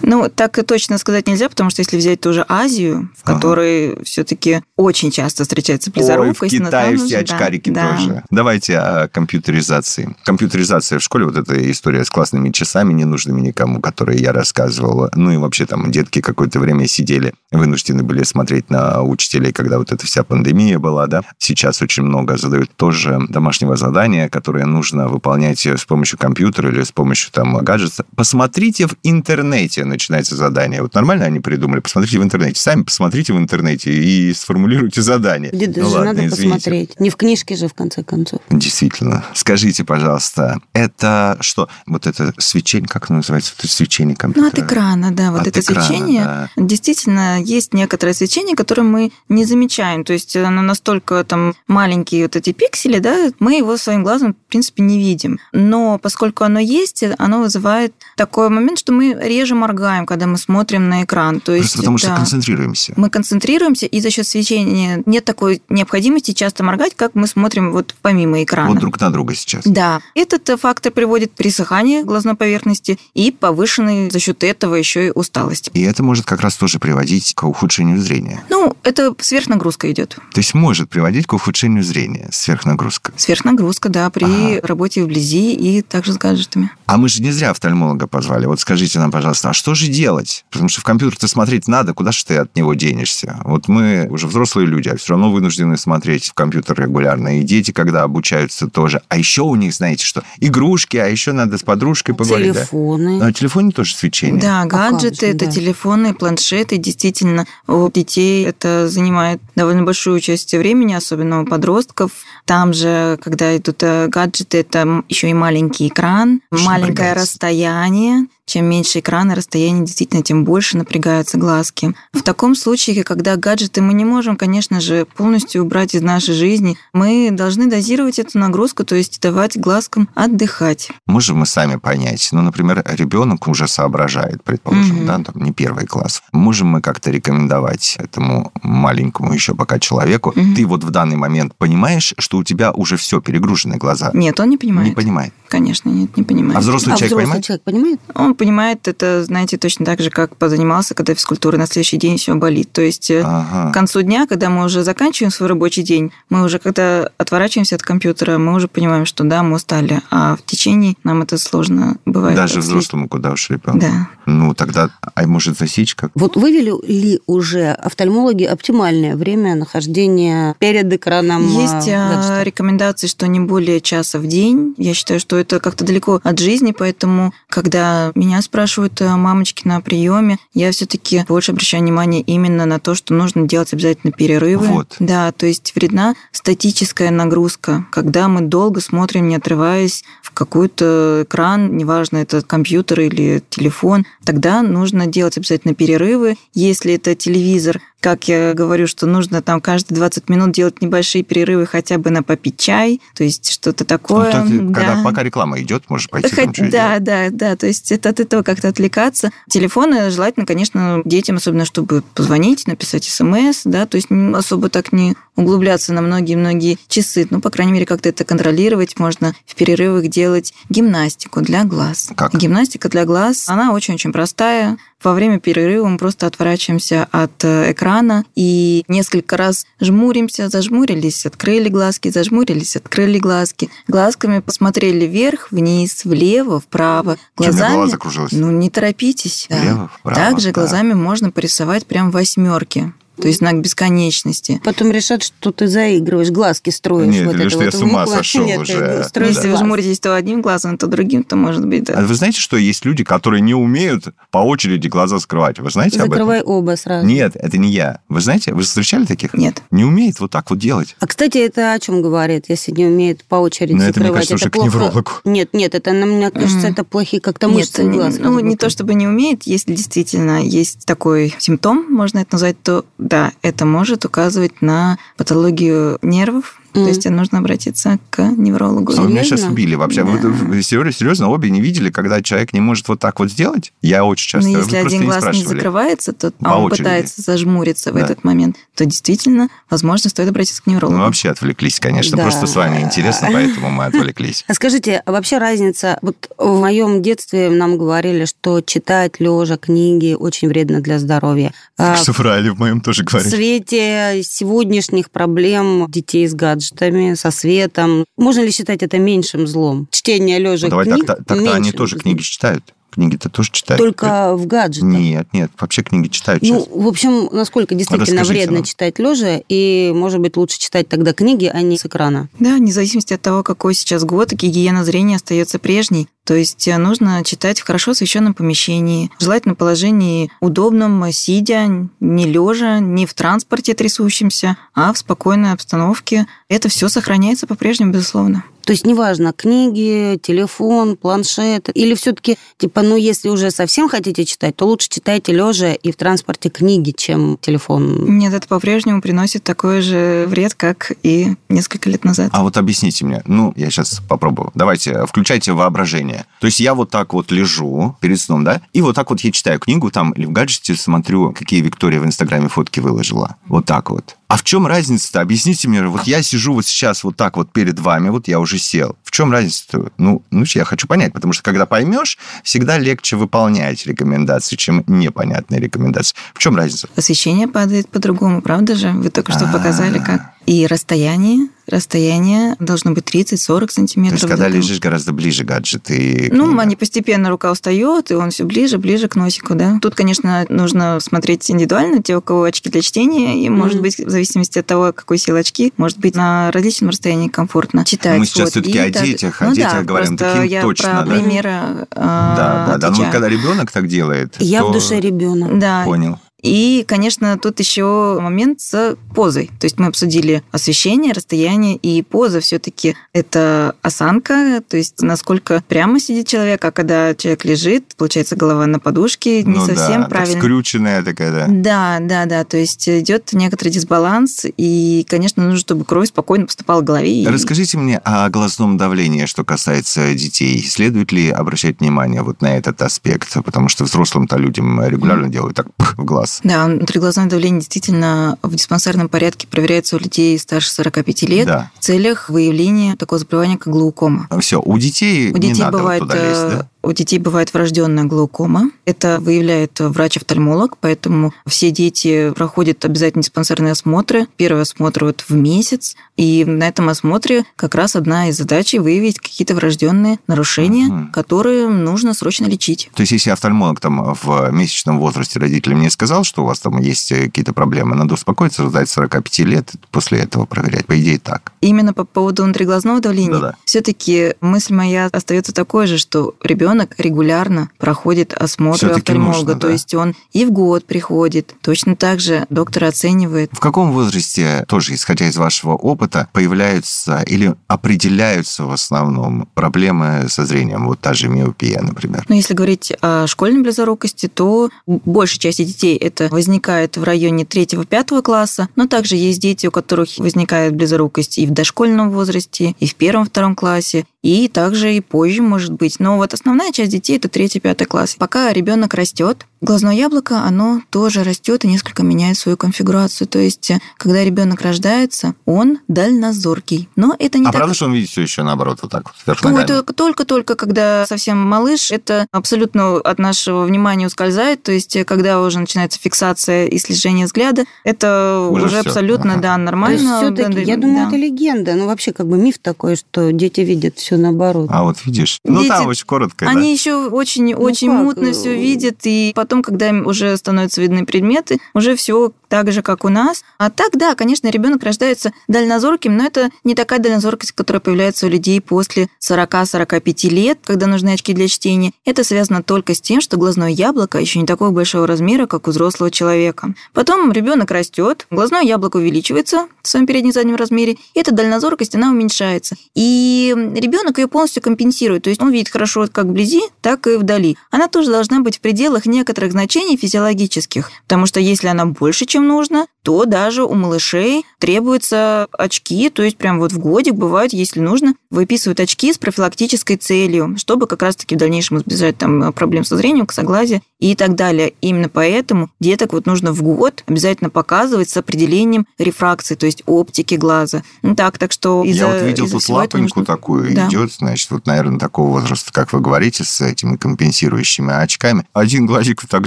Ну, 0.02 0.28
так 0.28 0.58
и 0.58 0.62
точно 0.62 0.98
сказать 0.98 1.26
нельзя, 1.26 1.48
потому 1.48 1.70
что 1.70 1.80
если 1.80 1.96
взять 1.96 2.20
ту 2.20 2.32
же 2.32 2.44
Азию, 2.48 3.10
в 3.16 3.22
Ага. 3.24 3.34
которой 3.34 4.02
все-таки 4.04 4.62
очень 4.76 5.10
часто 5.10 5.44
встречается 5.44 5.90
близорукость. 5.90 6.54
Ой, 6.54 6.58
в 6.58 6.62
но 6.62 6.66
Китае 6.68 6.96
все 6.96 7.16
да, 7.16 7.20
очкарики 7.20 7.70
да. 7.70 7.96
тоже. 7.96 8.22
Давайте 8.30 8.78
о 8.78 9.08
компьютеризации. 9.08 10.16
Компьютеризация 10.24 10.98
в 10.98 11.02
школе, 11.02 11.26
вот 11.26 11.36
эта 11.36 11.70
история 11.70 12.04
с 12.04 12.10
классными 12.10 12.50
часами, 12.50 12.92
ненужными 12.92 13.40
никому, 13.40 13.80
которые 13.80 14.20
я 14.20 14.32
рассказывал. 14.32 15.08
Ну 15.14 15.30
и 15.30 15.36
вообще 15.36 15.66
там 15.66 15.90
детки 15.90 16.20
какое-то 16.20 16.60
время 16.60 16.86
сидели, 16.86 17.34
вынуждены 17.50 18.02
были 18.02 18.22
смотреть 18.22 18.70
на 18.70 19.02
учителей, 19.02 19.52
когда 19.52 19.78
вот 19.78 19.92
эта 19.92 20.06
вся 20.06 20.24
пандемия 20.24 20.78
была, 20.78 21.06
да. 21.06 21.22
Сейчас 21.38 21.82
очень 21.82 22.02
много 22.02 22.36
задают 22.36 22.70
тоже 22.76 23.18
домашнего 23.28 23.76
задания, 23.76 24.28
которое 24.28 24.66
нужно 24.66 25.08
выполнять 25.08 25.64
с 25.64 25.84
помощью 25.84 26.18
компьютера 26.18 26.70
или 26.70 26.82
с 26.82 26.92
помощью 26.92 27.32
там 27.32 27.56
гаджета. 27.58 28.04
Посмотрите 28.16 28.86
в 28.86 28.94
интернете, 29.02 29.69
начинается 29.78 30.36
задание. 30.36 30.82
Вот 30.82 30.94
нормально 30.94 31.24
они 31.26 31.40
придумали? 31.40 31.80
Посмотрите 31.80 32.18
в 32.18 32.22
интернете. 32.22 32.60
Сами 32.60 32.82
посмотрите 32.82 33.32
в 33.32 33.38
интернете 33.38 33.92
и 33.92 34.32
сформулируйте 34.34 35.02
задание. 35.02 35.50
Где 35.52 35.66
Ну 35.68 35.72
даже 35.72 35.86
ладно, 35.88 36.04
надо 36.12 36.26
извините. 36.26 36.54
посмотреть. 36.54 37.00
Не 37.00 37.10
в 37.10 37.16
книжке 37.16 37.56
же, 37.56 37.68
в 37.68 37.74
конце 37.74 38.02
концов. 38.02 38.40
Действительно. 38.50 39.24
Скажите, 39.34 39.84
пожалуйста, 39.84 40.58
это 40.72 41.36
что? 41.40 41.68
Вот 41.86 42.06
это 42.06 42.32
свечение, 42.38 42.88
как 42.88 43.10
оно 43.10 43.18
называется? 43.18 43.52
Это 43.58 43.68
свечение 43.68 44.14
Ну, 44.14 44.20
компьютера? 44.20 44.48
от 44.48 44.58
экрана, 44.70 45.10
да, 45.12 45.30
вот 45.32 45.42
От 45.42 45.46
это 45.48 45.60
экрана, 45.60 45.82
свечение. 45.82 46.24
да. 46.24 46.50
Действительно, 46.56 47.40
есть 47.42 47.74
некоторое 47.74 48.14
свечение, 48.14 48.56
которое 48.56 48.82
мы 48.82 49.12
не 49.28 49.44
замечаем. 49.44 50.04
То 50.04 50.12
есть 50.12 50.36
оно 50.36 50.62
настолько 50.62 51.24
там 51.24 51.54
маленькие 51.68 52.22
вот 52.24 52.36
эти 52.36 52.52
пиксели, 52.52 52.98
да, 52.98 53.30
мы 53.38 53.54
его 53.56 53.76
своим 53.76 54.02
глазом, 54.02 54.34
в 54.34 54.50
принципе, 54.50 54.82
не 54.82 54.98
видим. 54.98 55.38
Но 55.52 55.98
поскольку 55.98 56.44
оно 56.44 56.58
есть, 56.60 57.04
оно 57.18 57.40
вызывает 57.40 57.94
такой 58.16 58.48
момент, 58.48 58.78
что 58.78 58.92
мы 58.92 59.16
реже 59.20 59.54
моргаем, 59.60 60.06
когда 60.06 60.26
мы 60.26 60.36
смотрим 60.38 60.88
на 60.88 61.04
экран. 61.04 61.40
То 61.40 61.52
есть, 61.52 61.64
Просто 61.72 61.78
потому 61.78 61.98
что 61.98 62.08
да. 62.08 62.16
концентрируемся. 62.16 62.92
мы 62.96 63.10
концентрируемся, 63.10 63.86
и 63.86 64.00
за 64.00 64.10
счет 64.10 64.26
свечения 64.26 65.02
нет 65.06 65.24
такой 65.24 65.62
необходимости 65.68 66.32
часто 66.32 66.64
моргать, 66.64 66.94
как 66.96 67.14
мы 67.14 67.26
смотрим 67.26 67.72
вот 67.72 67.94
помимо 68.02 68.42
экрана. 68.42 68.70
Вот 68.70 68.78
друг 68.80 69.00
на 69.00 69.10
друга 69.10 69.34
сейчас. 69.34 69.62
Да, 69.64 70.00
этот 70.14 70.48
э, 70.50 70.56
фактор 70.56 70.92
приводит 70.92 71.32
к 71.32 71.34
пересыханию 71.36 72.04
глазной 72.04 72.34
поверхности 72.34 72.98
и 73.14 73.30
повышенной 73.30 74.10
за 74.10 74.18
счет 74.18 74.42
этого 74.44 74.74
еще 74.74 75.08
и 75.08 75.10
усталости. 75.14 75.70
И 75.74 75.82
это 75.82 76.02
может 76.02 76.24
как 76.24 76.40
раз 76.40 76.56
тоже 76.56 76.78
приводить 76.78 77.34
к 77.34 77.44
ухудшению 77.44 78.00
зрения. 78.00 78.42
Ну, 78.48 78.74
это 78.82 79.14
сверхнагрузка 79.20 79.90
идет. 79.90 80.16
То 80.32 80.38
есть 80.40 80.54
может 80.54 80.88
приводить 80.88 81.26
к 81.26 81.32
ухудшению 81.34 81.82
зрения 81.84 82.28
сверхнагрузка. 82.32 83.12
Сверхнагрузка, 83.16 83.88
да, 83.88 84.08
при 84.10 84.24
Ага. 84.24 84.66
работе 84.66 85.02
вблизи 85.04 85.52
и 85.54 85.82
также 85.82 86.12
с 86.12 86.16
гаджетами. 86.18 86.70
А 86.86 86.96
мы 86.96 87.08
же 87.08 87.22
не 87.22 87.30
зря 87.30 87.50
офтальмолога 87.50 88.06
позвали. 88.06 88.46
Вот 88.46 88.60
скажите 88.60 88.98
нам, 88.98 89.10
пожалуйста, 89.10 89.39
а 89.48 89.52
что 89.52 89.74
же 89.74 89.88
делать? 89.88 90.44
Потому 90.50 90.68
что 90.68 90.80
в 90.80 90.84
компьютер-то 90.84 91.28
смотреть 91.28 91.68
надо, 91.68 91.94
куда 91.94 92.12
же 92.12 92.24
ты 92.24 92.36
от 92.36 92.54
него 92.56 92.74
денешься? 92.74 93.38
Вот 93.44 93.68
мы 93.68 94.06
уже 94.10 94.26
взрослые 94.26 94.66
люди, 94.66 94.88
а 94.88 94.96
все 94.96 95.10
равно 95.10 95.30
вынуждены 95.30 95.76
смотреть 95.76 96.28
в 96.28 96.34
компьютер 96.34 96.80
регулярно. 96.80 97.40
И 97.40 97.42
дети, 97.42 97.70
когда 97.70 98.02
обучаются 98.02 98.68
тоже. 98.68 99.02
А 99.08 99.16
еще 99.16 99.42
у 99.42 99.54
них, 99.54 99.74
знаете 99.74 100.04
что, 100.04 100.22
игрушки, 100.38 100.96
а 100.96 101.06
еще 101.06 101.32
надо 101.32 101.58
с 101.58 101.62
подружкой 101.62 102.14
поговорить. 102.14 102.52
да? 102.52 102.60
Телефоны. 102.60 103.20
А 103.20 103.24
на 103.26 103.32
телефоне 103.32 103.70
тоже 103.70 103.94
свечение. 103.94 104.40
Да, 104.40 104.66
как 104.66 104.92
гаджеты, 104.92 105.26
же, 105.26 105.32
это 105.32 105.46
да. 105.46 105.52
телефоны, 105.52 106.14
планшеты. 106.14 106.76
Действительно, 106.76 107.46
у 107.66 107.90
детей 107.90 108.44
это 108.44 108.88
занимает 108.88 109.40
довольно 109.56 109.82
большую 109.82 110.20
часть 110.20 110.52
времени, 110.52 110.94
особенно 110.94 111.42
у 111.42 111.46
подростков. 111.46 112.12
Там 112.44 112.72
же, 112.72 113.18
когда 113.22 113.56
идут 113.56 113.82
э, 113.82 114.08
гаджеты, 114.08 114.58
это 114.58 115.02
еще 115.08 115.30
и 115.30 115.34
маленький 115.34 115.88
экран, 115.88 116.40
Что 116.52 116.64
маленькое 116.64 117.12
расстояние. 117.12 118.26
Чем 118.50 118.64
меньше 118.64 118.98
экрана, 118.98 119.36
расстояние, 119.36 119.84
действительно, 119.84 120.24
тем 120.24 120.44
больше 120.44 120.76
напрягаются 120.76 121.38
глазки. 121.38 121.94
В 122.12 122.22
таком 122.22 122.56
случае, 122.56 123.04
когда 123.04 123.36
гаджеты 123.36 123.80
мы 123.80 123.94
не 123.94 124.04
можем, 124.04 124.36
конечно 124.36 124.80
же, 124.80 125.04
полностью 125.04 125.62
убрать 125.62 125.94
из 125.94 126.02
нашей 126.02 126.34
жизни, 126.34 126.76
мы 126.92 127.28
должны 127.30 127.70
дозировать 127.70 128.18
эту 128.18 128.40
нагрузку, 128.40 128.82
то 128.84 128.96
есть 128.96 129.20
давать 129.20 129.56
глазкам 129.56 130.08
отдыхать. 130.16 130.90
Можем 131.06 131.38
мы 131.38 131.46
сами 131.46 131.76
понять. 131.76 132.28
Ну, 132.32 132.42
например, 132.42 132.84
ребенок 132.88 133.46
уже 133.46 133.68
соображает, 133.68 134.42
предположим, 134.42 134.96
Мгм. 134.96 135.06
да, 135.06 135.18
там 135.20 135.40
не 135.44 135.52
первый 135.52 135.86
класс. 135.86 136.20
Можем 136.32 136.66
мы 136.66 136.80
как-то 136.80 137.12
рекомендовать 137.12 137.94
этому 138.00 138.50
маленькому 138.64 139.32
еще 139.32 139.54
пока 139.54 139.78
человеку, 139.78 140.32
Мгм. 140.34 140.56
ты 140.56 140.66
вот 140.66 140.82
в 140.82 140.90
данный 140.90 141.14
момент 141.14 141.54
понимаешь, 141.56 142.14
что 142.18 142.38
у 142.38 142.42
тебя 142.42 142.72
уже 142.72 142.96
все 142.96 143.20
перегружены 143.20 143.76
глаза? 143.76 144.10
Нет, 144.12 144.40
он 144.40 144.50
не 144.50 144.56
понимает. 144.56 144.88
Не 144.88 144.94
понимает. 144.96 145.32
Конечно, 145.46 145.88
нет, 145.88 146.16
не 146.16 146.24
понимает. 146.24 146.56
А 146.56 146.60
взрослый 146.60 146.94
а 146.94 146.96
человек 146.96 147.10
взрослый 147.12 147.24
понимает? 147.26 147.44
человек 147.44 147.62
понимает? 147.62 148.00
Он 148.16 148.34
понимает 148.40 148.88
это, 148.88 149.22
знаете, 149.22 149.58
точно 149.58 149.84
так 149.84 150.00
же, 150.00 150.08
как 150.08 150.34
позанимался, 150.34 150.94
когда 150.94 151.14
физкультура 151.14 151.58
на 151.58 151.66
следующий 151.66 151.98
день 151.98 152.16
все 152.16 152.34
болит. 152.34 152.72
То 152.72 152.80
есть 152.80 153.10
э, 153.10 153.20
Ага. 153.22 153.70
к 153.70 153.74
концу 153.74 154.00
дня, 154.00 154.26
когда 154.26 154.48
мы 154.48 154.64
уже 154.64 154.82
заканчиваем 154.82 155.30
свой 155.30 155.50
рабочий 155.50 155.82
день, 155.82 156.10
мы 156.30 156.42
уже 156.42 156.58
когда 156.58 157.10
отворачиваемся 157.18 157.76
от 157.76 157.82
компьютера, 157.82 158.38
мы 158.38 158.54
уже 158.54 158.66
понимаем, 158.66 159.04
что 159.04 159.24
да, 159.24 159.42
мы 159.42 159.56
устали, 159.56 160.00
а 160.10 160.36
в 160.36 160.42
течение 160.46 160.94
нам 161.04 161.20
это 161.20 161.36
сложно 161.36 161.98
бывает. 162.06 162.34
Даже 162.34 162.54
отследить. 162.60 162.68
взрослому 162.70 163.08
куда 163.10 163.32
уж 163.32 163.50
ребенок. 163.50 163.80
Да. 163.82 164.08
Ну, 164.24 164.54
тогда, 164.54 164.88
а 165.14 165.26
может 165.26 165.58
засечь 165.58 165.94
как? 165.94 166.10
Вот 166.14 166.36
вывели 166.36 166.72
ли 166.90 167.20
уже 167.26 167.72
офтальмологи 167.72 168.44
оптимальное 168.44 169.16
время 169.16 169.54
нахождения 169.54 170.54
перед 170.58 170.90
экраном 170.90 171.46
Есть 171.46 171.88
а, 171.88 172.08
а, 172.10 172.14
гаджета? 172.14 172.42
рекомендации, 172.42 173.06
что 173.06 173.26
не 173.26 173.40
более 173.40 173.82
часа 173.82 174.18
в 174.18 174.26
день. 174.26 174.74
Я 174.78 174.94
считаю, 174.94 175.20
что 175.20 175.36
это 175.36 175.60
как-то 175.60 175.84
далеко 175.84 176.20
от 176.22 176.38
жизни, 176.38 176.72
поэтому, 176.76 177.34
когда 177.48 178.12
меня 178.20 178.42
спрашивают 178.42 179.00
а, 179.00 179.16
мамочки 179.16 179.66
на 179.66 179.80
приеме, 179.80 180.38
я 180.52 180.70
все-таки 180.72 181.24
больше 181.26 181.52
обращаю 181.52 181.82
внимание 181.82 182.20
именно 182.20 182.66
на 182.66 182.78
то, 182.78 182.94
что 182.94 183.14
нужно 183.14 183.48
делать 183.48 183.72
обязательно 183.72 184.12
перерывы. 184.12 184.66
Вот. 184.66 184.96
Да, 185.00 185.32
то 185.32 185.46
есть 185.46 185.72
вредна 185.74 186.14
статическая 186.30 187.10
нагрузка, 187.10 187.86
когда 187.90 188.28
мы 188.28 188.42
долго 188.42 188.80
смотрим, 188.80 189.28
не 189.28 189.36
отрываясь 189.36 190.04
в 190.22 190.32
какой-то 190.32 191.22
экран, 191.24 191.76
неважно, 191.76 192.18
это 192.18 192.42
компьютер 192.42 193.00
или 193.00 193.42
телефон, 193.48 194.04
тогда 194.24 194.60
нужно 194.62 195.06
делать 195.06 195.38
обязательно 195.38 195.74
перерывы. 195.74 196.36
Если 196.52 196.94
это 196.94 197.14
телевизор, 197.14 197.80
как 198.00 198.28
я 198.28 198.54
говорю, 198.54 198.86
что 198.86 199.06
нужно 199.06 199.42
там 199.42 199.60
каждые 199.60 199.96
20 199.96 200.28
минут 200.28 200.52
делать 200.52 200.80
небольшие 200.82 201.22
перерывы 201.22 201.66
хотя 201.66 201.98
бы 201.98 202.10
на 202.10 202.22
попить 202.22 202.58
чай, 202.58 203.00
то 203.14 203.24
есть 203.24 203.50
что-то 203.52 203.84
Ну, 203.84 203.86
такое. 203.86 204.32
то 204.32 204.42
ты, 204.46 204.58
да. 204.60 204.74
когда 204.80 205.02
пока 205.04 205.22
реклама 205.22 205.60
идет, 205.60 205.88
можешь 205.90 206.08
пойти 206.08 206.28
там 206.28 206.46
Хоть- 206.46 206.54
что-нибудь 206.56 206.72
да, 206.72 206.98
делать. 206.98 207.04
да, 207.04 207.48
да, 207.50 207.56
то 207.56 207.66
есть 207.66 207.92
это 207.92 208.08
от 208.08 208.20
этого 208.20 208.42
как-то 208.42 208.68
отвлекаться. 208.68 209.30
Телефоны 209.48 210.10
желательно, 210.10 210.46
конечно, 210.46 211.02
детям, 211.04 211.36
особенно 211.36 211.64
чтобы 211.64 212.02
позвонить, 212.14 212.66
написать 212.66 213.04
смс, 213.04 213.62
да, 213.64 213.86
то 213.86 213.96
есть 213.96 214.08
особо 214.10 214.68
так 214.70 214.92
не 214.92 215.14
углубляться 215.36 215.92
на 215.92 216.02
многие-многие 216.02 216.78
часы, 216.88 217.26
ну, 217.30 217.40
по 217.40 217.50
крайней 217.50 217.72
мере, 217.72 217.86
как-то 217.86 218.08
это 218.08 218.24
контролировать, 218.24 218.98
можно 218.98 219.34
в 219.46 219.54
перерывах 219.54 220.08
делать 220.08 220.52
гимнастику 220.68 221.40
для 221.40 221.64
глаз. 221.64 222.10
Как? 222.16 222.34
Гимнастика 222.34 222.88
для 222.88 223.04
глаз, 223.04 223.48
она 223.48 223.72
очень-очень 223.72 224.12
простая. 224.12 224.76
Во 225.02 225.14
время 225.14 225.38
перерыва 225.40 225.86
мы 225.88 225.96
просто 225.96 226.26
отворачиваемся 226.26 227.08
от 227.10 227.42
э, 227.42 227.72
экрана, 227.72 227.89
экрана 227.90 228.24
и 228.34 228.84
несколько 228.88 229.36
раз 229.36 229.66
жмуримся, 229.80 230.48
зажмурились, 230.48 231.26
открыли 231.26 231.68
глазки, 231.68 232.10
зажмурились, 232.10 232.76
открыли 232.76 233.18
глазки. 233.18 233.70
Глазками 233.88 234.40
посмотрели 234.40 235.06
вверх, 235.06 235.50
вниз, 235.50 236.04
влево, 236.04 236.60
вправо. 236.60 237.16
Глазами... 237.36 237.72
голова 237.72 237.86
закружилась. 237.88 238.32
Ну, 238.32 238.50
не 238.50 238.70
торопитесь. 238.70 239.46
да. 239.50 239.60
Влево, 239.60 239.90
вправо, 239.98 240.16
Также 240.16 240.48
да. 240.48 240.60
глазами 240.60 240.92
можно 240.92 241.30
порисовать 241.30 241.86
прям 241.86 242.10
восьмерки. 242.10 242.92
То 243.20 243.28
есть 243.28 243.40
знак 243.40 243.60
бесконечности. 243.60 244.60
Потом 244.64 244.90
решат, 244.90 245.22
что 245.22 245.52
ты 245.52 245.66
заигрываешь, 245.68 246.30
глазки 246.30 246.70
строишь. 246.70 247.12
Нет, 247.14 247.26
вот 247.26 247.34
или 247.34 247.42
это 247.42 247.50
что 247.50 247.58
вот 247.58 247.64
я 247.64 247.70
с 247.72 247.82
ума 247.82 248.04
выпукло- 248.04 248.16
сошел 248.16 248.44
Нет, 248.46 248.58
уже. 248.60 248.72
ты 248.74 248.78
Да. 248.80 249.04
строишь 249.04 249.36
Если 249.36 249.48
вы 249.50 249.56
жмуритесь 249.56 250.00
то 250.00 250.14
одним 250.14 250.42
глазом, 250.42 250.78
то 250.78 250.86
другим, 250.86 251.22
то 251.24 251.36
может 251.36 251.66
быть, 251.66 251.84
да. 251.84 251.94
А 251.98 252.02
вы 252.02 252.14
знаете, 252.14 252.40
что 252.40 252.56
есть 252.56 252.84
люди, 252.84 253.04
которые 253.04 253.40
не 253.40 253.54
умеют 253.54 254.04
по 254.30 254.38
очереди 254.38 254.88
глаза 254.88 255.18
скрывать? 255.20 255.58
Вы 255.58 255.70
знаете 255.70 255.96
об 256.00 256.04
этом? 256.06 256.12
Закрывай 256.12 256.42
оба 256.42 256.76
сразу. 256.76 257.06
Нет, 257.06 257.36
это 257.36 257.58
не 257.58 257.70
я. 257.70 258.00
Вы 258.08 258.20
знаете, 258.20 258.54
вы 258.54 258.62
встречали 258.62 259.04
таких? 259.04 259.34
Нет. 259.34 259.62
Не 259.70 259.84
умеет 259.84 260.20
вот 260.20 260.30
так 260.30 260.50
вот 260.50 260.58
делать. 260.58 260.96
А, 261.00 261.06
кстати, 261.06 261.38
это 261.38 261.72
о 261.72 261.78
чем 261.78 262.02
говорит, 262.02 262.46
если 262.48 262.72
не 262.72 262.86
умеет 262.86 263.24
по 263.24 263.36
очереди 263.36 263.72
Ну, 263.74 263.82
это, 263.82 264.00
мне 264.00 264.08
закрывать? 264.08 264.14
кажется, 264.28 264.34
уже 264.36 264.50
к 264.50 264.52
плохо- 264.54 264.66
неврологу. 264.66 265.10
Нет, 265.24 265.50
нет, 265.52 265.74
это, 265.74 265.92
на- 265.92 266.06
мне 266.06 266.30
кажется, 266.30 266.56
Мгм. 266.58 266.66
это 266.72 266.84
плохие 266.84 267.20
как-то 267.20 267.46
Нет, 267.46 267.56
мышцы 267.56 267.84
не- 267.84 267.98
глаз. 267.98 268.16
ну, 268.18 268.38
не 268.40 268.56
то 268.56 268.70
чтобы 268.70 268.94
не 268.94 269.06
умеет, 269.06 269.42
если 269.44 269.74
действительно 269.74 270.42
есть 270.42 270.86
такой 270.86 271.34
симптом, 271.38 271.84
можно 271.90 272.18
это 272.20 272.28
назвать, 272.32 272.62
то 272.62 272.84
да, 273.10 273.32
это 273.42 273.66
может 273.66 274.04
указывать 274.04 274.62
на 274.62 274.96
патологию 275.16 275.98
нервов, 276.00 276.59
то 276.72 276.80
Мгм. 276.80 276.88
есть 276.88 277.08
нужно 277.10 277.38
обратиться 277.38 277.98
к 278.10 278.22
неврологу. 278.36 278.92
Вы 278.92 279.08
меня 279.08 279.22
Серьезно? 279.24 279.36
сейчас 279.36 279.50
убили 279.50 279.74
вообще. 279.74 280.04
Да. 280.04 280.10
вы 280.10 280.62
серьезно, 280.62 281.28
обе 281.30 281.50
не 281.50 281.60
видели, 281.60 281.90
когда 281.90 282.22
человек 282.22 282.52
не 282.52 282.60
может 282.60 282.88
вот 282.88 283.00
так 283.00 283.18
вот 283.18 283.30
сделать? 283.30 283.72
Я 283.82 284.04
очень 284.04 284.28
часто. 284.28 284.48
Но 284.50 284.58
Вы 284.58 284.64
если 284.64 284.76
один 284.76 285.00
не 285.00 285.06
глаз 285.06 285.34
не 285.34 285.44
закрывается, 285.44 286.12
то 286.12 286.30
По 286.32 286.52
а 286.52 286.58
он 286.58 286.64
очереди. 286.66 286.82
пытается 286.84 287.22
зажмуриться 287.22 287.90
в 287.92 287.94
Да. 287.94 288.00
этот 288.00 288.24
момент, 288.24 288.56
то 288.74 288.84
действительно, 288.84 289.48
возможно, 289.68 290.10
стоит 290.10 290.28
обратиться 290.28 290.62
к 290.62 290.66
неврологу. 290.66 290.98
Мы 290.98 291.04
вообще 291.04 291.30
отвлеклись, 291.30 291.80
конечно. 291.80 292.16
Да. 292.16 292.22
Просто 292.24 292.46
с 292.46 292.54
вами 292.56 292.80
интересно, 292.82 293.28
поэтому 293.32 293.70
мы 293.70 293.84
отвлеклись. 293.86 294.44
А 294.48 294.54
скажите, 294.54 295.02
а 295.04 295.12
вообще 295.12 295.38
разница? 295.38 295.98
Вот 296.02 296.30
в 296.38 296.60
моем 296.60 297.02
детстве 297.02 297.50
нам 297.50 297.78
говорили, 297.78 298.24
что 298.24 298.60
читать 298.60 299.18
лежа 299.18 299.56
книги 299.56 300.14
очень 300.18 300.48
вредно 300.48 300.80
для 300.80 300.98
здоровья. 300.98 301.52
А 301.78 301.96
Что 301.96 302.12
в 302.12 302.20
Райле 302.20 302.52
в 302.52 302.58
моем 302.58 302.80
тоже 302.80 303.02
в 303.02 303.06
говорили. 303.06 303.30
свете 303.30 304.20
сегодняшних 304.22 305.10
проблем 305.10 305.86
детей 305.88 306.28
с 306.28 306.34
гаджетами, 306.60 307.14
со 307.14 307.30
светом, 307.30 308.04
можно 308.16 308.40
ли 308.40 308.50
считать 308.50 308.82
это 308.82 308.98
меньшим 308.98 309.46
злом? 309.46 309.88
Чтение 309.90 310.38
лежа 310.38 310.66
Ну, 310.66 310.70
Давай 310.70 310.86
книг 310.86 311.06
так, 311.06 311.18
так-то 311.18 311.34
они 311.34 311.44
меньшим 311.44 311.78
тоже 311.78 311.96
книги 311.96 312.22
читают. 312.22 312.74
Книги-то 312.90 313.28
тоже 313.28 313.50
читают. 313.52 313.80
Только 313.80 314.34
в 314.34 314.46
гаджетах. 314.46 314.88
Нет, 314.88 315.28
нет, 315.32 315.50
вообще 315.58 315.82
книги 315.82 316.08
читают 316.08 316.42
Ну, 316.42 316.60
сейчас. 316.60 316.68
в 316.74 316.86
общем, 316.86 317.28
насколько 317.32 317.74
действительно 317.74 318.04
Расскажите 318.06 318.32
вредно 318.38 318.54
нам. 318.56 318.64
читать 318.64 318.98
лежа, 318.98 319.40
и, 319.48 319.92
может 319.94 320.20
быть, 320.20 320.36
лучше 320.36 320.58
читать 320.58 320.88
тогда 320.88 321.12
книги, 321.12 321.50
а 321.52 321.62
не 321.62 321.78
с 321.78 321.86
экрана. 321.86 322.28
Да, 322.38 322.56
вне 322.56 322.72
зависимости 322.72 323.14
от 323.14 323.22
того, 323.22 323.42
какой 323.42 323.74
сейчас 323.74 324.04
год, 324.04 324.32
гигиена 324.32 324.84
зрения 324.84 325.16
остается 325.16 325.58
прежней. 325.58 326.08
То 326.24 326.34
есть 326.34 326.68
э, 326.68 326.76
нужно 326.78 327.24
читать 327.24 327.60
в 327.60 327.64
хорошо 327.64 327.92
освещенном 327.92 328.34
помещении, 328.34 329.10
желательно 329.18 329.54
положении 329.54 330.30
удобном, 330.40 331.10
сидя, 331.12 331.66
не 332.00 332.26
лежа, 332.26 332.78
не 332.78 333.06
в 333.06 333.14
транспорте 333.14 333.74
трясущемся, 333.74 334.56
а 334.74 334.92
в 334.92 334.98
спокойной 334.98 335.52
обстановке. 335.52 336.26
Это 336.48 336.68
все 336.68 336.88
сохраняется 336.88 337.46
по-прежнему, 337.46 337.92
безусловно. 337.92 338.44
То 338.70 338.74
есть 338.74 338.86
неважно, 338.86 339.32
книги, 339.32 340.16
телефон, 340.22 340.96
планшет, 340.96 341.70
или 341.74 341.96
все-таки, 341.96 342.38
типа, 342.56 342.82
ну, 342.82 342.94
если 342.94 343.28
уже 343.28 343.50
совсем 343.50 343.88
хотите 343.88 344.24
читать, 344.24 344.54
то 344.54 344.64
лучше 344.64 344.88
читайте 344.88 345.32
лежа 345.32 345.72
и 345.72 345.90
в 345.90 345.96
транспорте 345.96 346.50
книги, 346.50 346.92
чем 346.96 347.36
телефон. 347.40 348.16
Нет, 348.16 348.32
это 348.32 348.46
по-прежнему 348.46 349.02
приносит 349.02 349.42
такой 349.42 349.80
же 349.80 350.24
вред, 350.28 350.54
как 350.54 350.92
и 351.02 351.34
несколько 351.48 351.90
лет 351.90 352.04
назад. 352.04 352.30
А 352.32 352.44
вот 352.44 352.56
объясните 352.56 353.04
мне, 353.04 353.22
ну, 353.26 353.52
я 353.56 353.70
сейчас 353.70 354.00
попробую. 354.08 354.52
Давайте, 354.54 355.04
включайте 355.04 355.50
воображение. 355.50 356.24
То 356.38 356.46
есть 356.46 356.60
я 356.60 356.74
вот 356.74 356.90
так 356.90 357.12
вот 357.12 357.32
лежу 357.32 357.96
перед 358.00 358.20
сном, 358.20 358.44
да, 358.44 358.62
и 358.72 358.82
вот 358.82 358.94
так 358.94 359.10
вот 359.10 359.18
я 359.22 359.32
читаю 359.32 359.58
книгу 359.58 359.90
там 359.90 360.12
или 360.12 360.26
в 360.26 360.30
гаджете 360.30 360.76
смотрю, 360.76 361.32
какие 361.32 361.60
Виктория 361.60 361.98
в 361.98 362.06
Инстаграме 362.06 362.46
фотки 362.46 362.78
выложила. 362.78 363.34
Вот 363.48 363.64
так 363.64 363.90
вот. 363.90 364.16
А 364.30 364.36
в 364.36 364.44
чем 364.44 364.64
разница-то? 364.64 365.20
Объясните 365.20 365.66
мне, 365.66 365.82
вот 365.82 366.04
я 366.04 366.22
сижу 366.22 366.54
вот 366.54 366.64
сейчас 366.64 367.02
вот 367.02 367.16
так 367.16 367.36
вот 367.36 367.52
перед 367.52 367.80
вами, 367.80 368.10
вот 368.10 368.28
я 368.28 368.38
уже 368.38 368.60
сел. 368.60 368.94
В 369.02 369.10
чем 369.10 369.32
разница-то? 369.32 369.90
Ну, 369.98 370.22
ну, 370.30 370.44
я 370.54 370.64
хочу 370.64 370.86
понять, 370.86 371.12
потому 371.12 371.32
что 371.32 371.42
когда 371.42 371.66
поймешь, 371.66 372.16
всегда 372.44 372.78
легче 372.78 373.16
выполнять 373.16 373.84
рекомендации, 373.88 374.54
чем 374.54 374.84
непонятные 374.86 375.60
рекомендации. 375.60 376.14
В 376.32 376.38
чем 376.38 376.54
разница? 376.54 376.88
Освещение 376.94 377.48
падает 377.48 377.88
по-другому, 377.88 378.40
правда 378.40 378.76
же? 378.76 378.92
Вы 378.92 379.10
только 379.10 379.32
что 379.32 379.46
А. 379.48 379.52
показали, 379.52 379.98
как. 379.98 380.29
И 380.46 380.66
расстояние, 380.66 381.48
расстояние 381.68 382.56
должно 382.58 382.92
быть 382.92 383.04
30-40 383.04 383.66
То 383.68 383.74
сантиметров. 383.74 384.18
есть, 384.20 384.28
когда 384.28 384.48
лежишь 384.48 384.80
гораздо 384.80 385.12
ближе 385.12 385.44
гаджет 385.44 385.90
и 385.90 386.28
Ну, 386.32 386.58
они 386.58 386.74
постепенно 386.76 387.28
рука 387.28 387.52
устает, 387.52 388.10
и 388.10 388.14
он 388.14 388.30
все 388.30 388.44
ближе, 388.44 388.78
ближе 388.78 389.06
к 389.06 389.14
носику, 389.16 389.54
да. 389.54 389.78
Тут, 389.80 389.94
конечно, 389.94 390.44
нужно 390.48 390.98
смотреть 391.00 391.48
индивидуально, 391.50 392.02
те, 392.02 392.16
у 392.16 392.20
кого 392.20 392.44
очки 392.44 392.68
для 392.70 392.80
чтения, 392.80 393.44
и, 393.44 393.48
может 393.48 393.74
Мгм. 393.76 393.82
быть, 393.82 393.98
в 393.98 394.10
зависимости 394.10 394.58
от 394.58 394.66
того, 394.66 394.92
какой 394.92 395.18
силы 395.18 395.40
очки, 395.40 395.72
может 395.76 395.98
быть, 395.98 396.16
на 396.16 396.50
различном 396.52 396.90
расстоянии 396.90 397.28
комфортно 397.28 397.84
читать. 397.84 398.18
Мы 398.18 398.26
сейчас 398.26 398.46
Вот, 398.46 398.50
всё-таки 398.64 398.78
и 398.78 398.80
о 398.80 398.92
так- 398.92 399.04
детях, 399.04 399.42
о 399.42 399.44
ну, 399.50 399.54
детях 399.54 399.72
да, 399.74 399.82
говорим, 399.82 400.16
таким 400.16 400.42
я 400.44 400.62
точно, 400.62 400.90
про 400.90 401.02
да. 401.04 401.10
примеры 401.12 401.50
Да, 401.50 401.86
да, 401.94 402.36
да. 402.36 402.66
Ну, 402.66 402.72
вот 402.74 402.84
отвечаю. 402.84 403.12
когда 403.12 403.28
ребенок 403.28 403.70
так 403.70 403.86
делает, 403.86 404.34
Я 404.40 404.60
то- 404.60 404.70
в 404.70 404.72
душе 404.72 404.98
ребенок. 405.00 405.58
Да, 405.58 405.84
Понял. 405.84 406.18
И, 406.42 406.84
конечно, 406.86 407.38
тут 407.38 407.58
еще 407.60 408.18
момент 408.20 408.60
с 408.60 408.96
позой. 409.14 409.50
То 409.58 409.66
есть 409.66 409.78
мы 409.78 409.86
обсудили 409.86 410.42
освещение, 410.50 411.12
расстояние 411.12 411.76
и 411.76 412.02
поза. 412.02 412.40
Все-таки 412.40 412.96
это 413.12 413.74
осанка, 413.82 414.62
то 414.66 414.76
есть 414.76 415.02
насколько 415.02 415.62
прямо 415.68 416.00
сидит 416.00 416.26
человек, 416.28 416.64
а 416.64 416.70
когда 416.70 417.14
человек 417.14 417.44
лежит, 417.44 417.94
получается 417.96 418.36
голова 418.36 418.66
на 418.66 418.78
подушке, 418.78 419.42
не 419.42 419.54
ну, 419.58 419.66
совсем 419.66 419.76
да, 419.76 420.00
так 420.02 420.08
правильно. 420.10 420.40
скрюченная 420.40 421.02
такая, 421.02 421.32
да. 421.32 421.46
Да, 421.48 421.98
да, 422.00 422.26
да. 422.26 422.44
То 422.44 422.56
есть 422.56 422.88
идет 422.88 423.32
некоторый 423.32 423.70
дисбаланс, 423.70 424.46
и, 424.56 425.06
конечно, 425.08 425.42
нужно, 425.42 425.58
чтобы 425.58 425.84
кровь 425.84 426.08
спокойно 426.08 426.46
поступала 426.46 426.80
в 426.80 426.84
голове. 426.84 427.22
и- 427.22 427.26
Расскажите 427.26 427.78
мне 427.78 427.98
о 427.98 428.28
глазном 428.30 428.76
давлении, 428.76 429.26
что 429.26 429.44
касается 429.44 430.14
детей. 430.14 430.62
Следует 430.62 431.12
ли 431.12 431.30
обращать 431.30 431.80
внимание 431.80 432.22
вот 432.22 432.40
на 432.42 432.56
этот 432.56 432.80
аспект? 432.82 433.36
Потому 433.44 433.68
что 433.68 433.84
взрослым-то 433.84 434.36
людям 434.36 434.82
регулярно 434.86 435.28
делают 435.28 435.56
так 435.56 435.66
пх, 435.76 435.96
в 435.98 436.04
глаз. 436.04 436.29
Да, 436.44 436.66
внутриглазное 436.66 437.26
давление 437.26 437.60
действительно 437.60 438.38
в 438.42 438.54
диспансерном 438.54 439.08
порядке 439.08 439.46
проверяется 439.46 439.96
у 439.96 439.98
людей 439.98 440.38
старше 440.38 440.70
45 440.70 441.22
лет 441.22 441.46
Да. 441.46 441.70
в 441.78 441.84
целях 441.84 442.28
выявления 442.30 442.96
такого 442.96 443.18
заболевания, 443.18 443.58
как 443.58 443.72
глаукома. 443.72 444.28
Все, 444.40 444.60
у 444.60 444.78
детей 444.78 445.30
У 445.32 445.36
не 445.36 445.48
детей 445.48 445.62
надо 445.62 445.78
бывает 445.78 446.02
туда 446.02 446.14
лезть, 446.14 446.40
э, 446.42 446.50
да? 446.50 446.68
У 446.82 446.92
детей 446.92 447.18
бывает 447.18 447.52
врожденная 447.52 448.04
глаукома. 448.04 448.70
Это 448.84 449.18
выявляет 449.20 449.78
врач-офтальмолог, 449.80 450.78
поэтому 450.78 451.32
все 451.46 451.70
дети 451.70 452.32
проходят 452.34 452.84
обязательно 452.84 453.22
диспансерные 453.22 453.72
осмотры. 453.72 454.26
Первый 454.36 454.62
осмотр 454.62 455.04
вот 455.04 455.24
в 455.28 455.34
месяц, 455.34 455.94
и 456.16 456.44
на 456.44 456.66
этом 456.68 456.88
осмотре 456.88 457.44
как 457.56 457.74
раз 457.74 457.96
одна 457.96 458.28
из 458.28 458.36
задач 458.38 458.72
выявить 458.74 459.18
какие-то 459.18 459.54
врожденные 459.54 460.18
нарушения, 460.26 460.86
Мгм. 460.86 461.12
которые 461.12 461.68
нужно 461.68 462.14
срочно 462.14 462.46
лечить. 462.46 462.90
То 462.94 463.02
есть, 463.02 463.12
если 463.12 463.30
офтальмолог 463.30 463.80
там 463.80 464.14
в 464.22 464.50
месячном 464.50 464.98
возрасте 465.00 465.38
родителям 465.38 465.78
мне 465.80 465.90
сказал, 465.90 466.24
что 466.24 466.42
у 466.42 466.46
вас 466.46 466.60
там 466.60 466.78
есть 466.78 467.12
э, 467.12 467.24
какие-то 467.26 467.52
проблемы, 467.52 467.94
надо 467.96 468.14
успокоиться, 468.14 468.66
ждать 468.68 468.88
45 468.88 469.38
лет, 469.40 469.72
после 469.90 470.20
этого 470.20 470.46
проверять. 470.46 470.86
По 470.86 470.98
идее, 471.00 471.18
так. 471.18 471.52
Именно 471.60 471.92
по 471.92 472.04
поводу 472.04 472.44
внутриглазного 472.44 473.00
давления, 473.00 473.32
Да-да. 473.32 473.56
все-таки 473.64 474.34
мысль 474.40 474.72
моя 474.74 475.08
остается 475.12 475.52
такой 475.52 475.86
же, 475.86 475.98
что 475.98 476.34
ребенок 476.42 476.69
регулярно 476.98 477.70
проходит 477.78 478.34
осмотр 478.34 478.88
у 478.88 478.90
офтальмолога. 478.96 479.38
нужно, 479.38 479.54
То 479.54 479.66
да. 479.66 479.72
есть 479.72 479.94
он 479.94 480.14
и 480.32 480.44
в 480.44 480.50
год 480.52 480.84
приходит, 480.84 481.54
точно 481.62 481.96
так 481.96 482.20
же 482.20 482.46
доктор 482.50 482.84
оценивает. 482.84 483.50
В 483.52 483.60
каком 483.60 483.92
возрасте, 483.92 484.64
тоже 484.68 484.94
исходя 484.94 485.28
из 485.28 485.36
вашего 485.36 485.72
опыта, 485.72 486.28
появляются 486.32 487.22
или 487.26 487.54
определяются 487.68 488.64
в 488.64 488.72
основном 488.72 489.48
проблемы 489.54 490.26
со 490.28 490.46
зрением? 490.46 490.86
Вот 490.86 491.00
та 491.00 491.14
же 491.14 491.28
миопия, 491.28 491.80
например. 491.82 492.24
Но 492.28 492.34
если 492.34 492.54
говорить 492.54 492.92
о 493.00 493.26
школьной 493.26 493.62
близорукости, 493.62 494.28
то 494.28 494.70
большей 494.86 495.38
части 495.38 495.64
детей 495.64 495.96
это 495.96 496.28
возникает 496.28 496.96
в 496.96 497.04
районе 497.04 497.44
3-5 497.44 498.22
класса, 498.22 498.68
но 498.76 498.86
также 498.86 499.16
есть 499.16 499.40
дети, 499.40 499.66
у 499.66 499.70
которых 499.70 500.10
возникает 500.18 500.74
близорукость 500.74 501.38
и 501.38 501.46
в 501.46 501.50
дошкольном 501.50 502.10
возрасте, 502.10 502.74
и 502.78 502.86
в 502.86 502.94
первом-втором 502.94 503.54
классе, 503.54 504.04
и 504.22 504.48
также 504.48 504.94
и 504.94 505.00
позже 505.00 505.42
может 505.42 505.72
быть. 505.72 505.98
Но 505.98 506.16
вот 506.16 506.34
основная 506.34 506.72
часть 506.72 506.90
детей 506.92 507.16
это 507.16 507.28
3-5 507.28 507.84
класс. 507.86 508.16
Пока 508.18 508.52
ребенок 508.52 508.94
растет, 508.94 509.46
глазное 509.60 509.94
яблоко, 509.94 510.40
оно 510.42 510.82
тоже 510.90 511.22
растет 511.22 511.64
и 511.64 511.68
несколько 511.68 512.02
меняет 512.02 512.38
свою 512.38 512.56
конфигурацию. 512.56 513.28
То 513.28 513.38
есть, 513.38 513.72
когда 513.96 514.24
ребенок 514.24 514.60
рождается, 514.62 515.34
он 515.46 515.78
дальнозоркий. 515.88 516.88
Но 516.96 517.14
это 517.18 517.38
не 517.38 517.44
а 517.44 517.48
так... 517.52 517.56
правда, 517.56 517.74
что 517.74 517.86
он 517.86 517.94
видит 517.94 518.10
все 518.10 518.22
еще 518.22 518.42
наоборот, 518.42 518.78
вот 518.82 518.90
так 518.90 519.04
вот, 519.04 519.14
вверх 519.26 519.42
Ну, 519.42 519.58
это 519.58 519.82
только-только, 519.82 520.54
когда 520.54 521.06
совсем 521.06 521.38
малыш, 521.38 521.90
это 521.90 522.26
абсолютно 522.32 522.96
от 522.96 523.18
нашего 523.18 523.64
внимания 523.64 524.06
ускользает. 524.06 524.62
То 524.62 524.72
есть, 524.72 524.96
когда 525.04 525.40
уже 525.40 525.58
начинается 525.58 525.98
фиксация 526.00 526.66
и 526.66 526.78
слежение 526.78 527.26
взгляда, 527.26 527.64
это 527.84 528.48
Уже 528.50 528.66
уже, 528.66 528.78
абсолютно, 528.80 529.32
Ага. 529.32 529.42
да, 529.42 529.54
То 529.54 529.60
нормально. 529.60 529.98
есть 529.98 530.36
все-таки, 530.36 530.54
Да, 530.54 530.60
я 530.60 530.76
думаю, 530.76 531.04
да. 531.04 531.08
это 531.08 531.16
легенда. 531.16 531.74
Ну, 531.74 531.86
вообще, 531.86 532.12
как 532.12 532.26
бы 532.26 532.36
миф 532.38 532.58
такой, 532.58 532.96
что 532.96 533.30
дети 533.32 533.60
видят 533.60 533.98
все 533.98 534.09
наоборот. 534.16 534.68
А 534.70 534.84
вот 534.84 534.96
видишь? 535.04 535.38
Ну, 535.44 535.60
Дети- 535.60 535.68
там 535.68 535.86
очень 535.86 536.06
коротко, 536.06 536.44
да. 536.44 536.50
Они 536.50 536.72
еще 536.72 537.08
очень, 537.08 537.54
очень 537.54 537.88
как? 537.88 538.02
мутно 538.02 538.32
все 538.32 538.54
видят, 538.54 538.98
и 539.04 539.32
потом, 539.34 539.62
когда 539.62 539.88
им 539.88 540.06
уже 540.06 540.36
становятся 540.36 540.80
видны 540.80 541.04
предметы, 541.06 541.58
уже 541.74 541.96
все 541.96 542.32
так 542.48 542.72
же, 542.72 542.82
как 542.82 543.04
у 543.04 543.08
нас. 543.08 543.42
А 543.58 543.70
так, 543.70 543.92
да, 543.92 544.14
конечно, 544.14 544.48
ребенок 544.48 544.82
рождается 544.82 545.32
дальнозорким, 545.48 546.16
но 546.16 546.24
это 546.24 546.50
не 546.64 546.74
такая 546.74 546.98
дальнозоркость, 546.98 547.52
которая 547.52 547.80
появляется 547.80 548.26
у 548.26 548.28
людей 548.28 548.60
после 548.60 549.08
40-45 549.20 550.28
лет, 550.28 550.58
когда 550.64 550.86
нужны 550.86 551.10
очки 551.10 551.32
для 551.32 551.48
чтения. 551.48 551.92
Это 552.04 552.24
связано 552.24 552.62
только 552.62 552.94
с 552.94 553.00
тем, 553.00 553.20
что 553.20 553.36
глазное 553.36 553.68
яблоко 553.68 554.18
еще 554.18 554.40
не 554.40 554.46
такого 554.46 554.70
большого 554.70 555.06
размера, 555.06 555.46
как 555.46 555.68
у 555.68 555.70
взрослого 555.70 556.10
человека. 556.10 556.74
Потом 556.92 557.30
ребенок 557.32 557.70
растет, 557.70 558.26
глазное 558.30 558.62
яблоко 558.62 558.96
увеличивается 558.96 559.68
в 559.82 559.88
своем 559.88 560.06
переднем 560.06 560.30
и 560.30 560.32
заднем 560.32 560.56
размере, 560.56 560.96
и 561.14 561.20
эта 561.20 561.32
дальнозоркость, 561.32 561.94
она 561.94 562.10
уменьшается. 562.10 562.76
И 562.94 563.54
ребенок 563.56 563.99
ее 564.18 564.28
полностью 564.28 564.62
компенсирует, 564.62 565.24
то 565.24 565.30
есть 565.30 565.42
он 565.42 565.50
видит 565.50 565.68
хорошо 565.68 566.06
как 566.10 566.26
вблизи, 566.26 566.62
так 566.80 567.06
и 567.06 567.16
вдали. 567.16 567.56
Она 567.70 567.88
тоже 567.88 568.10
должна 568.10 568.40
быть 568.40 568.58
в 568.58 568.60
пределах 568.60 569.06
некоторых 569.06 569.52
значений 569.52 569.96
физиологических, 569.96 570.90
потому 571.06 571.26
что 571.26 571.40
если 571.40 571.68
она 571.68 571.86
больше, 571.86 572.26
чем 572.26 572.46
нужно, 572.46 572.86
то 573.02 573.24
даже 573.24 573.64
у 573.64 573.74
малышей 573.74 574.44
требуются 574.58 575.46
очки, 575.52 576.10
то 576.10 576.22
есть 576.22 576.36
прям 576.36 576.58
вот 576.58 576.72
в 576.72 576.78
годик 576.78 577.14
бывает, 577.14 577.52
если 577.52 577.80
нужно, 577.80 578.14
выписывают 578.30 578.80
очки 578.80 579.12
с 579.12 579.18
профилактической 579.18 579.96
целью, 579.96 580.54
чтобы 580.58 580.86
как 580.86 581.02
раз-таки 581.02 581.34
в 581.34 581.38
дальнейшем 581.38 581.78
избежать 581.78 582.18
там 582.18 582.52
проблем 582.52 582.84
со 582.84 582.96
зрением, 582.96 583.26
косоглазия 583.26 583.82
и 583.98 584.14
так 584.14 584.34
далее. 584.34 584.74
Именно 584.80 585.08
поэтому 585.08 585.70
деток 585.80 586.12
вот 586.12 586.26
нужно 586.26 586.52
в 586.52 586.62
год 586.62 587.04
обязательно 587.06 587.50
показывать 587.50 588.08
с 588.10 588.16
определением 588.16 588.86
рефракции, 588.98 589.54
то 589.54 589.66
есть 589.66 589.82
оптики 589.86 590.34
глаза. 590.34 590.82
Ну 591.02 591.14
так, 591.14 591.38
так 591.38 591.52
что 591.52 591.82
из-за 591.84 592.06
Я 592.06 592.12
вот 592.12 592.22
видел 592.22 592.44
из-за 592.46 592.58
тут 592.58 592.68
лапоньку 592.68 593.20
нужно- 593.20 593.24
такую, 593.24 593.74
Да. 593.74 593.88
Идет, 593.90 594.12
значит, 594.12 594.50
вот, 594.50 594.66
наверное, 594.66 594.98
такого 594.98 595.30
возраста, 595.40 595.72
как 595.72 595.92
вы 595.92 596.00
говорите, 596.00 596.44
с 596.44 596.60
этими 596.60 596.96
компенсирующими 596.96 597.92
очками. 597.92 598.46
Один 598.52 598.86
глазик 598.86 599.22
так 599.28 599.46